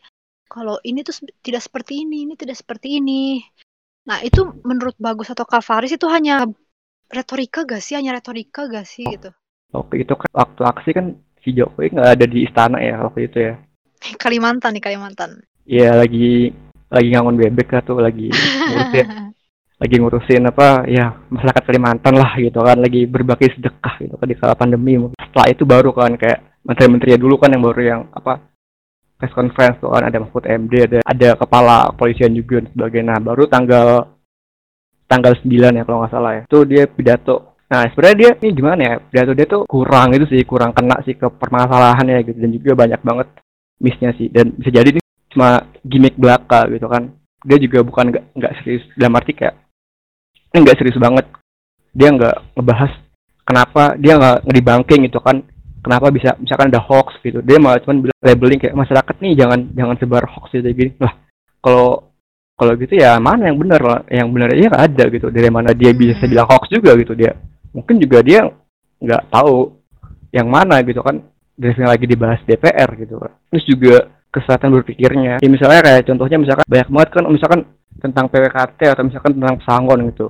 [0.45, 3.41] kalau ini tuh tidak seperti ini, ini tidak seperti ini.
[4.05, 6.45] Nah, itu menurut Bagus atau Kak Faris itu hanya
[7.09, 7.97] retorika gak sih?
[7.97, 9.33] Hanya retorika gak sih gitu?
[9.73, 11.05] Waktu itu kan waktu aksi kan
[11.45, 13.53] si Jokowi nggak ada di istana ya waktu itu ya.
[14.23, 15.41] Kalimantan nih Kalimantan.
[15.65, 16.53] Iya lagi
[16.89, 19.07] lagi ngangon bebek atau lagi ngurusin
[19.81, 24.37] lagi ngurusin apa ya masyarakat Kalimantan lah gitu kan lagi berbagi sedekah gitu kan di
[24.37, 28.54] kala pandemi setelah itu baru kan kayak menteri-menteri dulu kan yang baru yang apa
[29.15, 33.08] press conference tuh kan ada Mahfud MD ada ada kepala kepolisian juga dan sebagainya.
[33.15, 33.88] Nah baru tanggal
[35.08, 36.41] tanggal 9 ya kalau nggak salah ya.
[36.45, 37.56] Itu dia pidato.
[37.65, 41.15] Nah sebenarnya dia ini gimana ya pidato dia tuh kurang itu sih kurang kena sih
[41.15, 42.38] ke permasalahan ya gitu.
[42.38, 43.28] Dan juga banyak banget
[43.80, 44.28] missnya sih.
[44.28, 45.01] Dan bisa jadi ini
[45.32, 47.15] cuma gimmick belaka gitu kan.
[47.45, 48.84] Dia juga bukan nggak serius.
[48.99, 49.56] Dalam arti kayak
[50.51, 51.25] ini nggak serius banget.
[51.95, 52.91] Dia nggak ngebahas
[53.47, 55.45] kenapa dia nggak ngedibangking gitu kan
[55.85, 57.45] kenapa bisa misalkan ada hoax gitu.
[57.45, 60.91] Dia malah cuma bilang labeling kayak masyarakat nih jangan jangan sebar hoax gitu gini.
[60.97, 61.13] Lah
[61.61, 62.09] kalau
[62.57, 63.99] kalau gitu ya mana yang benar lah?
[64.09, 65.27] Yang benar aja nggak ada gitu.
[65.29, 66.31] Dari mana dia bisa Hmm.
[66.33, 67.37] bilang hoax juga gitu dia.
[67.69, 68.49] Mungkin juga dia
[68.97, 69.77] nggak tahu
[70.33, 71.21] yang mana gitu kan
[71.53, 73.21] dari yang lagi dibahas DPR gitu.
[73.21, 73.95] Kan terus juga
[74.33, 75.39] kesehatan berpikirnya.
[75.39, 77.61] Ya misalnya kayak contohnya misalkan banyak banget kan misalkan
[78.01, 80.27] tentang PWKT atau misalkan tentang pesangon gitu.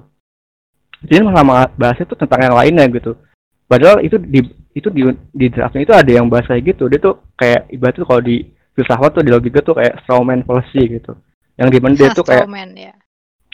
[1.06, 3.18] Jadi malah bahasnya tuh tentang yang lainnya gitu.
[3.66, 6.92] Padahal itu di itu di di draftnya itu ada yang bahas kayak gitu.
[6.92, 8.44] Dia tuh kayak ibarat tuh kalau di
[8.76, 11.16] filsafat tuh di logika tuh kayak strawman fallacy gitu.
[11.56, 12.94] Yang di mana dia tuh kayak Strawman, ya.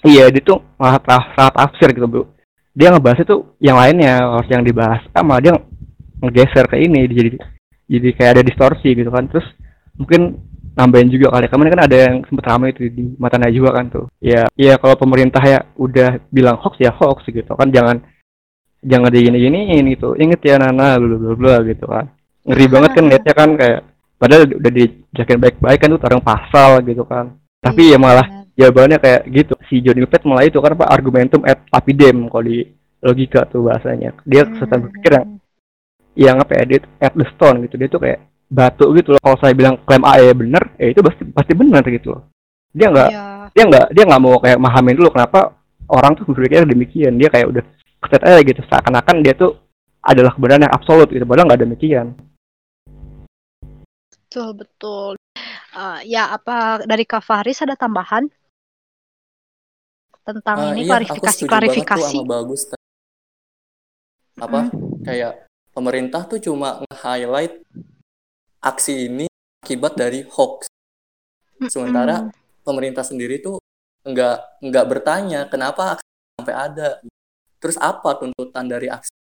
[0.01, 2.25] iya dia tuh malah salah tafsir gitu bro
[2.71, 5.03] dia ngebahas itu yang lainnya harus yang dibahas.
[5.11, 5.53] Ah malah dia
[6.23, 7.29] ngegeser ke ini jadi
[7.91, 9.27] jadi kayak ada distorsi gitu kan.
[9.27, 9.43] Terus
[9.99, 10.39] mungkin
[10.71, 14.07] nambahin juga kali kemarin kan ada yang sempet ramai itu di mata juga kan tuh.
[14.23, 17.67] Ya ya kalau pemerintah ya udah bilang hoax ya hoax gitu kan.
[17.69, 17.99] Jangan
[18.81, 20.17] jangan di gini giniin gitu.
[20.17, 22.05] Inget ya Nana bla bla bla gitu kan.
[22.45, 23.79] Ngeri banget kan liatnya kan kayak
[24.17, 27.37] padahal udah dijakin baik-baik kan tuh tarung pasal gitu kan.
[27.61, 28.45] Tapi ya Iya, malah benar.
[28.57, 29.53] jawabannya kayak gitu.
[29.69, 32.65] Si Johnny Pet malah itu kan apa argumentum et lapidem kalau di
[33.01, 34.17] logika tuh bahasanya.
[34.25, 35.27] Dia kesatuan berpikir yang
[36.11, 37.77] yang apa ya dia tuh at the stone gitu.
[37.77, 39.21] Dia tuh kayak batu gitu loh.
[39.21, 42.23] Kalau saya bilang klaim A ya benar ya itu pasti pasti benar gitu loh.
[42.73, 43.23] Dia nggak Iya.
[43.53, 45.53] dia nggak dia nggak mau kayak mahamin dulu kenapa
[45.87, 47.13] orang tuh berpikir demikian.
[47.15, 47.63] Dia kayak udah
[48.01, 49.57] keset aja gitu seakan-akan dia tuh
[50.01, 52.17] adalah kebenaran yang absolut gitu padahal nggak demikian
[54.31, 55.13] Betul, betul.
[55.75, 58.31] Eh, ya, apa dari Kak Faris ada tambahan
[60.23, 62.61] tentang Eh, ini iya, aku setuju banget tuh bagus.
[64.39, 64.71] Apa
[65.03, 67.59] kayak pemerintah tuh cuma nge-highlight
[68.63, 69.27] aksi ini
[69.59, 70.71] akibat dari hoax.
[71.67, 72.63] Sementara Mm-mm.
[72.63, 73.59] pemerintah sendiri tuh
[74.07, 76.07] nggak nggak bertanya kenapa aksi
[76.39, 77.03] sampai ada.
[77.61, 79.13] Terus apa tuntutan dari aksi?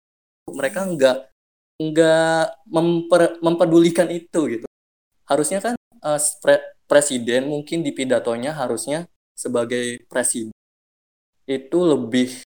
[0.51, 1.19] Mereka nggak
[1.81, 4.67] nggak memper- mempedulikan itu gitu.
[5.29, 10.53] Harusnya kan eh, pre- presiden mungkin di pidatonya harusnya sebagai presiden
[11.49, 12.45] itu lebih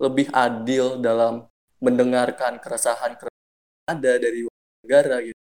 [0.00, 1.48] lebih adil dalam
[1.80, 3.44] mendengarkan keresahan keresahan
[3.88, 4.46] ada dari
[4.84, 5.40] negara gitu.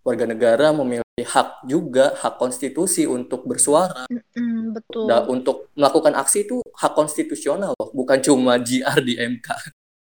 [0.00, 5.04] Warga negara memiliki hak juga hak konstitusi untuk bersuara Mm, betul.
[5.10, 9.48] Da- untuk melakukan aksi itu hak konstitusional loh, bukan cuma JR di MK.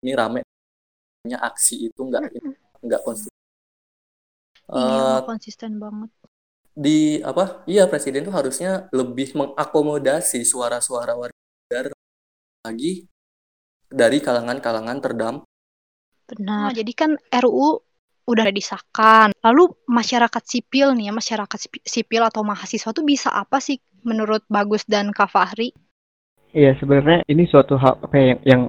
[0.01, 0.41] Ini rame
[1.23, 2.23] nya aksi itu nggak
[2.84, 3.32] nggak konstitusi.
[4.73, 6.10] Iya, nggak konsisten banget.
[6.73, 7.62] di apa?
[7.69, 11.38] Iya presiden tuh harusnya lebih mengakomodasi suara-suara warga
[11.69, 11.93] negara
[12.65, 13.06] lagi
[13.93, 15.45] dari kalangan-kalangan terdampak.
[16.25, 16.73] Benar.
[16.73, 17.84] jadi kan RUU
[18.24, 19.32] udah disahkan.
[19.44, 24.44] Lalu masyarakat sipil nih ya, masyarakat sipi- sipil atau mahasiswa tuh bisa apa sih menurut
[24.48, 25.72] Bagus dan Kak Fahri?
[26.54, 28.62] Iya sebenarnya ini suatu hal apa ya, yang, yang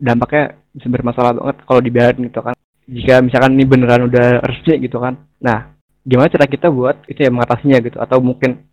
[0.00, 2.56] dampaknya bisa bermasalah banget kalau dibiarin gitu kan.
[2.90, 5.14] Jika misalkan ini beneran udah resmi gitu kan.
[5.38, 5.70] Nah,
[6.02, 8.66] gimana cara kita buat itu ya mengatasinya gitu atau mungkin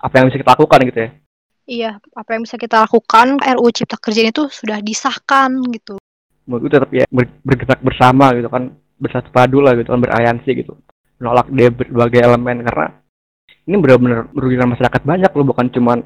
[0.00, 1.10] apa yang bisa kita lakukan gitu ya.
[1.70, 3.38] Iya, apa yang bisa kita lakukan?
[3.38, 6.02] RUU Cipta Kerja itu sudah disahkan gitu.
[6.50, 10.76] Menurut tetap ya ber- bergerak bersama gitu kan, bersatu padu lah gitu kan, beraliansi gitu.
[11.18, 12.86] Menolak dia berbagai elemen karena
[13.64, 15.98] ini benar-benar merugikan masyarakat banyak loh, bukan cuman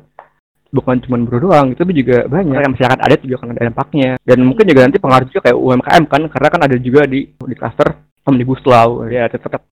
[0.75, 2.55] bukan cuman buruh doang, itu juga banyak.
[2.59, 4.11] Kayak masyarakat adat juga kan ada dampaknya.
[4.27, 7.55] Dan mungkin juga nanti pengaruh juga kayak UMKM kan karena kan ada juga di di
[7.55, 7.89] cluster
[8.27, 9.07] omnibus law.
[9.07, 9.63] Ya tetap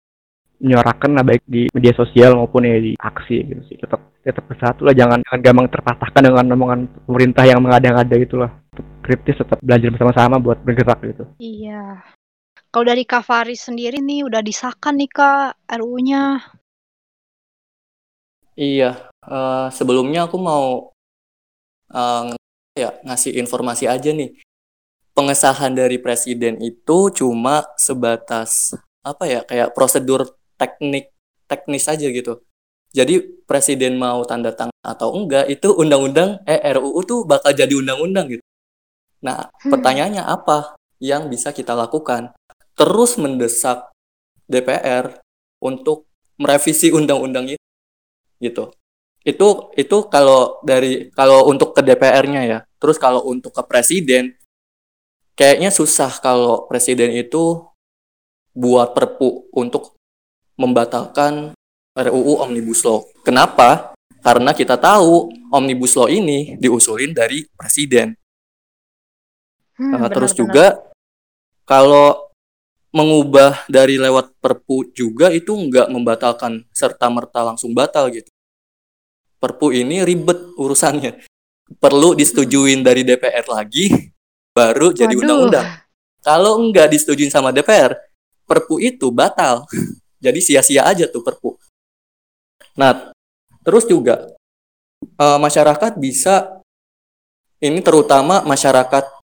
[0.63, 3.77] menyuarakan lah baik di media sosial maupun ya di aksi gitu sih.
[3.83, 6.81] Tetap tetap bersatu lah jangan jangan gampang terpatahkan dengan omongan
[7.11, 8.51] pemerintah yang mengada-ngada gitu lah.
[9.03, 11.25] Kritis tetap belajar bersama-sama buat bergerak gitu.
[11.43, 11.99] Iya.
[12.73, 16.41] Kalau dari Kak Fahri sendiri nih udah disahkan nih Kak RUU-nya.
[18.57, 20.89] Iya, eh, sebelumnya aku mau
[21.93, 22.33] eh,
[22.73, 24.33] ya ngasih informasi aja nih.
[25.13, 28.73] Pengesahan dari presiden itu cuma sebatas
[29.05, 31.13] apa ya kayak prosedur teknik
[31.45, 32.41] teknis aja gitu.
[32.97, 38.33] Jadi presiden mau tanda tangan atau enggak itu undang-undang eh RUU tuh bakal jadi undang-undang
[38.33, 38.45] gitu.
[39.21, 39.77] Nah, Hmm.
[39.77, 42.33] pertanyaannya apa yang bisa kita lakukan?
[42.73, 43.93] Terus mendesak
[44.49, 45.21] DPR
[45.63, 46.09] untuk
[46.41, 47.65] merevisi undang-undang itu
[48.43, 48.75] gitu.
[49.23, 52.59] Itu itu kalau dari kalau untuk ke DPR-nya ya.
[52.83, 54.35] Terus kalau untuk ke presiden
[55.39, 57.63] kayaknya susah kalau presiden itu
[58.53, 59.97] buat perpu untuk
[60.61, 61.57] membatalkan
[61.97, 63.05] RUU Omnibus Law.
[63.25, 63.93] Kenapa?
[64.23, 68.15] Karena kita tahu Omnibus Law ini diusulin dari presiden.
[69.77, 70.37] Hmm, Uh, terus benar-benar.
[70.37, 70.67] juga
[71.65, 72.32] kalau
[72.93, 78.29] mengubah dari lewat perpu juga itu nggak membatalkan serta merta langsung batal gitu.
[79.41, 81.25] Perpu ini ribet urusannya.
[81.81, 84.13] Perlu disetujuin dari DPR lagi
[84.53, 85.23] baru jadi Waduh.
[85.25, 85.69] undang-undang.
[86.23, 87.97] Kalau nggak disetujuin sama DPR,
[88.47, 89.67] perpu itu batal.
[90.23, 91.59] Jadi sia-sia aja tuh perpu.
[92.79, 93.11] Nah,
[93.67, 94.31] terus juga
[95.19, 96.63] uh, masyarakat bisa
[97.59, 99.22] ini terutama masyarakat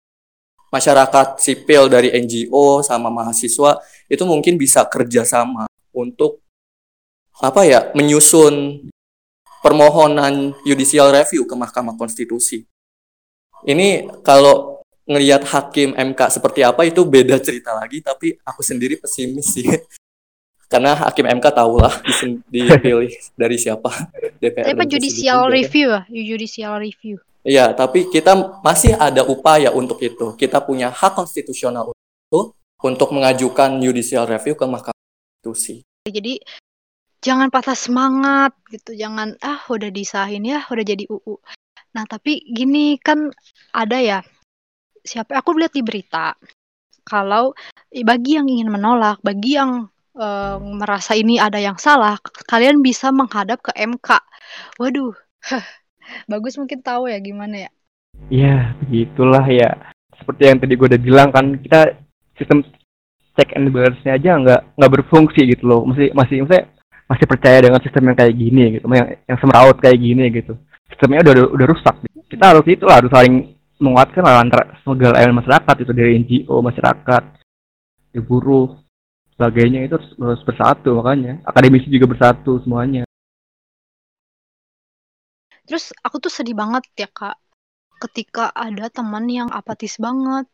[0.77, 3.81] masyarakat sipil dari NGO sama mahasiswa
[4.13, 5.65] itu mungkin bisa kerjasama
[5.97, 6.45] untuk
[7.41, 8.85] apa ya menyusun
[9.65, 12.63] permohonan judicial review ke Mahkamah Konstitusi.
[13.67, 19.59] Ini kalau ngelihat hakim MK seperti apa itu beda cerita lagi, tapi aku sendiri pesimis
[19.59, 19.67] sih.
[20.71, 21.95] Karena hakim MK tahu lah
[22.53, 23.91] dipilih dari siapa
[24.39, 24.75] DPR.
[24.75, 26.03] Apa judicial review ya?
[26.11, 27.23] Judicial review.
[27.47, 30.35] Iya, tapi kita masih ada upaya untuk itu.
[30.35, 32.51] Kita punya hak konstitusional itu
[32.83, 35.87] untuk mengajukan judicial review ke Mahkamah Konstitusi.
[36.11, 36.43] Jadi
[37.23, 41.39] jangan patah semangat gitu, jangan ah udah disahin ya, udah jadi UU.
[41.95, 43.31] Nah, tapi gini kan
[43.71, 44.19] ada ya
[45.07, 46.35] siapa aku lihat di berita
[47.07, 47.55] kalau
[47.95, 49.87] bagi yang ingin menolak, bagi yang
[50.19, 52.19] uh, merasa ini ada yang salah,
[52.51, 54.19] kalian bisa menghadap ke MK.
[54.83, 55.15] Waduh,
[56.31, 57.71] bagus mungkin tahu ya gimana ya?
[58.33, 59.93] Iya, begitulah ya.
[60.17, 61.95] Seperti yang tadi gue udah bilang kan, kita
[62.41, 62.65] sistem
[63.37, 65.85] check and balance-nya aja nggak nggak berfungsi gitu loh.
[65.85, 66.65] Masih masih masih
[67.07, 70.59] masih percaya dengan sistem yang kayak gini gitu, yang yang semeraut kayak gini gitu.
[70.91, 71.95] Sistemnya udah udah rusak.
[72.27, 77.23] Kita harus itu harus saling menguatkan antara segala elemen masyarakat itu dari NGO masyarakat,
[78.25, 78.81] buruh,
[79.37, 83.05] sebagainya itu harus bersatu makanya akademisi juga bersatu semuanya
[85.67, 87.37] terus aku tuh sedih banget ya kak
[88.01, 90.47] ketika ada teman yang apatis banget.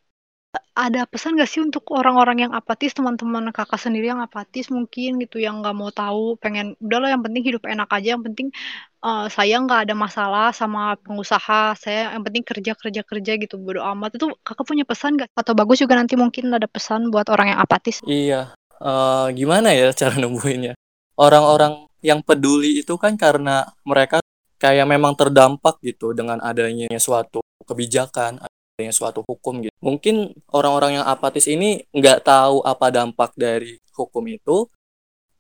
[0.77, 5.41] Ada pesan gak sih untuk orang-orang yang apatis teman-teman kakak sendiri yang apatis mungkin gitu
[5.41, 8.53] yang nggak mau tahu pengen udahlah yang penting hidup enak aja yang penting
[9.01, 13.81] uh, saya nggak ada masalah sama pengusaha saya yang penting kerja kerja kerja gitu bodo
[13.97, 14.21] amat.
[14.21, 17.61] Itu kakak punya pesan gak atau bagus juga nanti mungkin ada pesan buat orang yang
[17.61, 18.05] apatis?
[18.05, 18.53] Iya
[18.83, 20.77] uh, gimana ya cara nemuinnya?
[21.17, 24.19] Orang-orang yang peduli itu kan karena mereka
[24.63, 29.75] kayak memang terdampak gitu dengan adanya suatu kebijakan adanya suatu hukum gitu.
[29.83, 34.71] Mungkin orang-orang yang apatis ini nggak tahu apa dampak dari hukum itu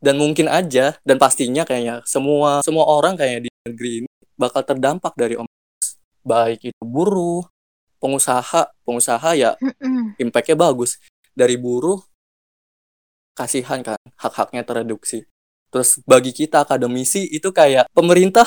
[0.02, 5.14] dan mungkin aja dan pastinya kayaknya semua semua orang kayaknya di negeri ini bakal terdampak
[5.14, 7.46] dari omnibus baik itu buruh
[8.02, 9.54] pengusaha pengusaha ya
[10.22, 10.98] impactnya bagus.
[11.32, 12.02] Dari buruh
[13.38, 15.30] kasihan kan hak-haknya tereduksi.
[15.72, 18.44] Terus bagi kita akademisi itu kayak pemerintah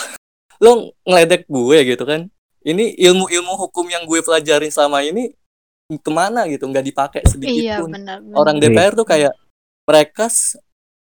[0.61, 2.27] lo ngeledek gue gitu kan.
[2.65, 5.29] Ini ilmu-ilmu hukum yang gue pelajarin selama ini
[5.85, 7.93] ke mana gitu nggak dipakai sedikit iya, pun.
[7.93, 8.35] benar, benar.
[8.41, 9.37] orang DPR tuh kayak
[9.85, 10.25] mereka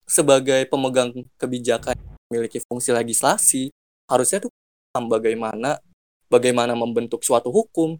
[0.06, 1.98] sebagai pemegang kebijakan
[2.30, 3.74] memiliki fungsi legislasi
[4.06, 4.52] harusnya tuh
[4.94, 5.82] bagaimana
[6.30, 7.98] bagaimana membentuk suatu hukum.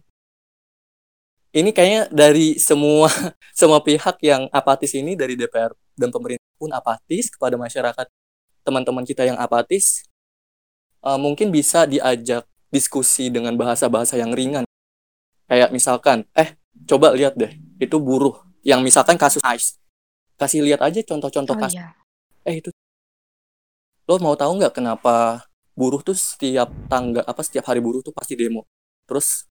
[1.49, 3.09] Ini kayaknya dari semua
[3.59, 8.07] semua pihak yang apatis ini dari DPR dan pemerintah pun apatis kepada masyarakat
[8.63, 10.05] teman-teman kita yang apatis
[11.03, 14.65] uh, mungkin bisa diajak diskusi dengan bahasa-bahasa yang ringan.
[15.49, 17.49] Kayak misalkan eh coba lihat deh
[17.81, 19.79] itu buruh yang misalkan kasus ICE.
[20.39, 21.91] Kasih lihat aja contoh-contoh oh, kasus iya.
[22.45, 22.69] eh itu.
[24.05, 28.37] Lo mau tahu nggak kenapa buruh tuh setiap tangga apa setiap hari buruh tuh pasti
[28.37, 28.69] demo?
[29.09, 29.49] Terus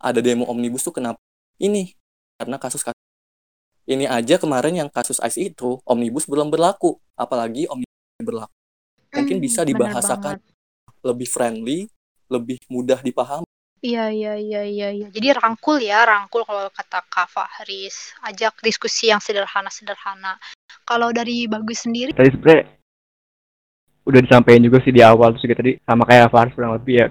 [0.00, 1.20] ada demo omnibus tuh kenapa
[1.60, 1.92] ini?
[2.36, 3.06] Karena kasus kasus
[3.86, 8.54] ini aja kemarin yang kasus ICE itu omnibus belum berlaku apalagi omnibus berlaku.
[9.14, 10.36] Mungkin bisa hmm, dibahasakan
[11.06, 11.86] lebih friendly
[12.26, 13.46] lebih mudah dipahami
[13.84, 15.06] Iya iya iya iya iya.
[15.12, 18.16] Jadi rangkul ya, rangkul kalau kata Kak Fahris.
[18.24, 20.40] Ajak diskusi yang sederhana-sederhana.
[20.88, 22.16] Kalau dari Bagus sendiri?
[22.16, 22.72] Tadi sebenarnya
[24.08, 27.06] udah disampaikan juga sih di awal terus tadi sama kayak Fahris kurang lebih ya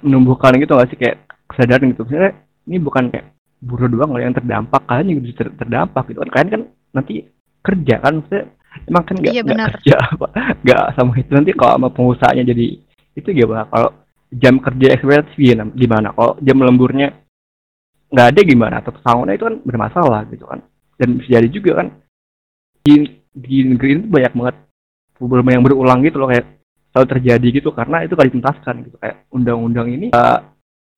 [0.00, 2.02] menumbuhkan gitu gak sih kayak kesadaran gitu.
[2.08, 2.32] Sebenarnya
[2.66, 3.26] ini bukan kayak
[3.58, 6.62] buruh doang yang terdampak kalian juga bisa ter terdampak gitu kan kalian kan
[6.94, 7.14] nanti
[7.58, 8.44] kerja kan maksudnya
[8.86, 10.26] emang kan nggak iya, kerja apa
[10.62, 12.66] nggak sama itu nanti kalau sama pengusahanya jadi
[13.18, 13.90] itu gimana kalau
[14.32, 16.08] jam kerja experience gimana gimana?
[16.14, 17.08] Kalau jam lemburnya
[18.12, 18.74] nggak ada gimana?
[18.80, 20.60] Atau pesangonnya itu kan bermasalah gitu kan.
[20.98, 21.88] Dan bisa jadi juga kan
[22.82, 22.94] di
[23.32, 24.56] di negeri ini banyak banget
[25.18, 26.46] problem yang berulang gitu loh kayak
[26.94, 28.96] selalu terjadi gitu karena itu kali dituntaskan gitu.
[29.02, 30.38] Kayak undang-undang ini uh,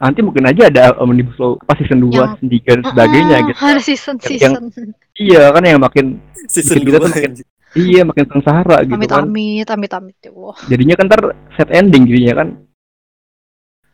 [0.01, 3.59] nanti mungkin aja ada omnibus law apa season 2, season 3 dan sebagainya uh, gitu.
[3.85, 4.41] Season season.
[4.41, 4.55] Yang,
[5.21, 6.19] iya kan yang makin
[6.49, 7.33] season kita tuh makin
[7.79, 9.27] iya makin sengsara gitu amit, kan.
[9.27, 10.57] Amit amit amit ya Allah.
[10.67, 11.23] Jadinya kan ntar
[11.55, 12.49] set ending jadinya kan.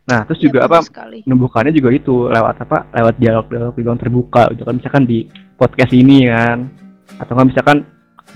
[0.07, 1.27] Nah, terus ya, juga apa sekali.
[1.27, 2.87] menumbuhkannya juga itu lewat apa?
[2.95, 5.27] Lewat dialog dialog dialog terbuka gitu kan misalkan di
[5.59, 6.71] podcast ini kan
[7.19, 7.79] atau kan misalkan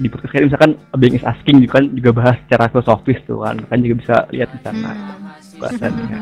[0.00, 3.56] di podcast ini misalkan being is asking juga kan juga bahas secara filosofis tuh kan
[3.68, 5.60] kan juga bisa lihat di sana hmm.
[5.60, 6.18] bahasannya.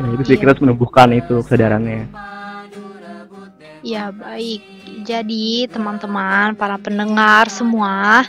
[0.00, 2.08] ya, itu sih kita harus menumbuhkan itu kesadarannya
[3.86, 4.66] ya baik.
[5.06, 8.26] Jadi teman-teman para pendengar semua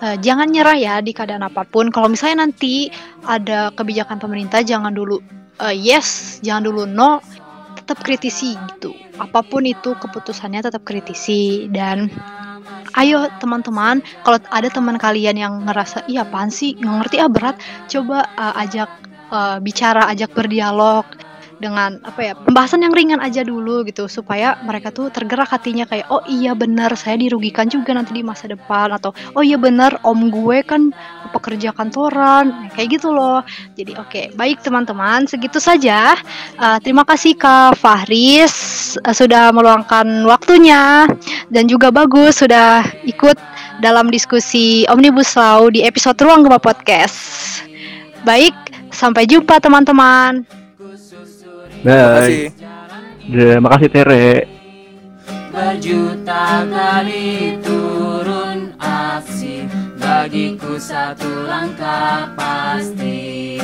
[0.00, 1.92] uh, jangan nyerah ya di keadaan apa pun.
[1.92, 2.88] Kalau misalnya nanti
[3.28, 5.20] ada kebijakan pemerintah, jangan dulu
[5.60, 7.20] uh, yes, jangan dulu no,
[7.76, 8.96] tetap kritisi gitu.
[9.20, 11.68] Apa pun itu keputusannya tetap kritisi.
[11.68, 12.08] Dan
[12.96, 16.72] ayo teman-teman kalau ada teman kalian yang ngerasa iya apaan sih?
[16.80, 17.56] Nggak ngerti ah berat.
[17.92, 18.88] Coba uh, ajak
[19.28, 21.04] uh, bicara ajak berdialog
[21.58, 26.06] dengan apa ya pembahasan yang ringan aja dulu gitu supaya mereka tuh tergerak hatinya kayak
[26.08, 30.30] oh iya benar saya dirugikan juga nanti di masa depan atau oh iya benar om
[30.30, 30.94] gue kan
[31.34, 33.42] pekerja kantoran kayak gitu loh
[33.74, 34.24] jadi oke okay.
[34.38, 36.16] baik teman-teman segitu saja
[36.62, 41.10] uh, terima kasih kak Fahris uh, sudah meluangkan waktunya
[41.50, 43.36] dan juga bagus sudah ikut
[43.78, 47.62] dalam diskusi Omnibus Law di episode Ruang Gempa Podcast.
[48.26, 48.54] Baik,
[48.90, 50.42] sampai jumpa teman-teman.
[51.82, 52.50] Bye.
[53.28, 54.28] Terima kasih Tere.
[55.48, 59.66] Berjuta kali turun aksi
[59.98, 63.58] Bagiku satu langkah pasti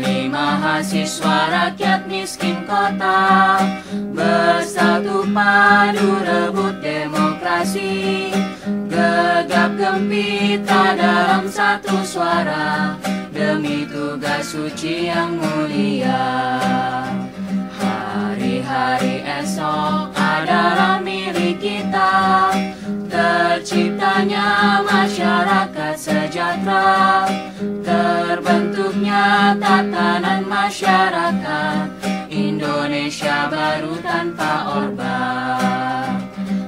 [0.00, 3.60] mahasiswa rakyat miskin kota.
[4.16, 8.32] Bersatu padu rebut demokrasi.
[8.88, 12.96] Gegap gempita dalam satu suara.
[13.32, 16.24] Demi tugas suci yang mulia.
[17.76, 22.48] Hari-hari esok adalah milik kita.
[23.12, 27.51] Terciptanya masyarakat sejahtera
[27.82, 31.86] Terbentuknya tatanan masyarakat
[32.26, 34.52] Indonesia baru tanpa
[34.82, 35.20] orba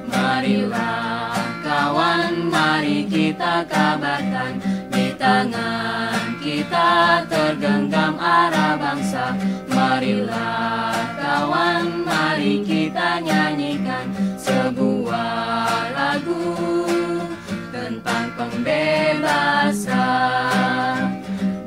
[0.07, 1.35] Marilah
[1.65, 4.61] kawan, mari kita kabarkan
[4.93, 9.33] Di tangan kita tergenggam arah bangsa.
[9.67, 14.05] Marilah kawan, mari kita nyanyikan
[14.37, 15.54] Sebuah
[19.25, 21.17] pembebasan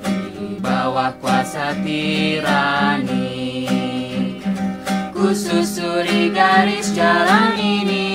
[0.07, 3.35] Di bawah kuasa tirani
[5.11, 8.07] Ku susuri garis jalan ini.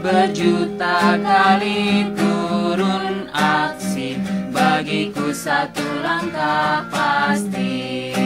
[0.00, 4.16] Berjuta kali turun aksi
[4.48, 8.16] Bagiku satu langkah pasti.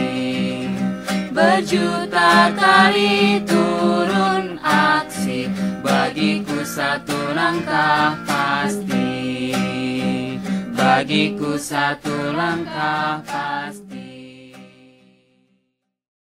[1.35, 5.12] Berjuta kali turun aksi
[5.81, 9.55] Bagiku satu langkah pasti.
[10.73, 14.02] Bagiku satu langkah pasti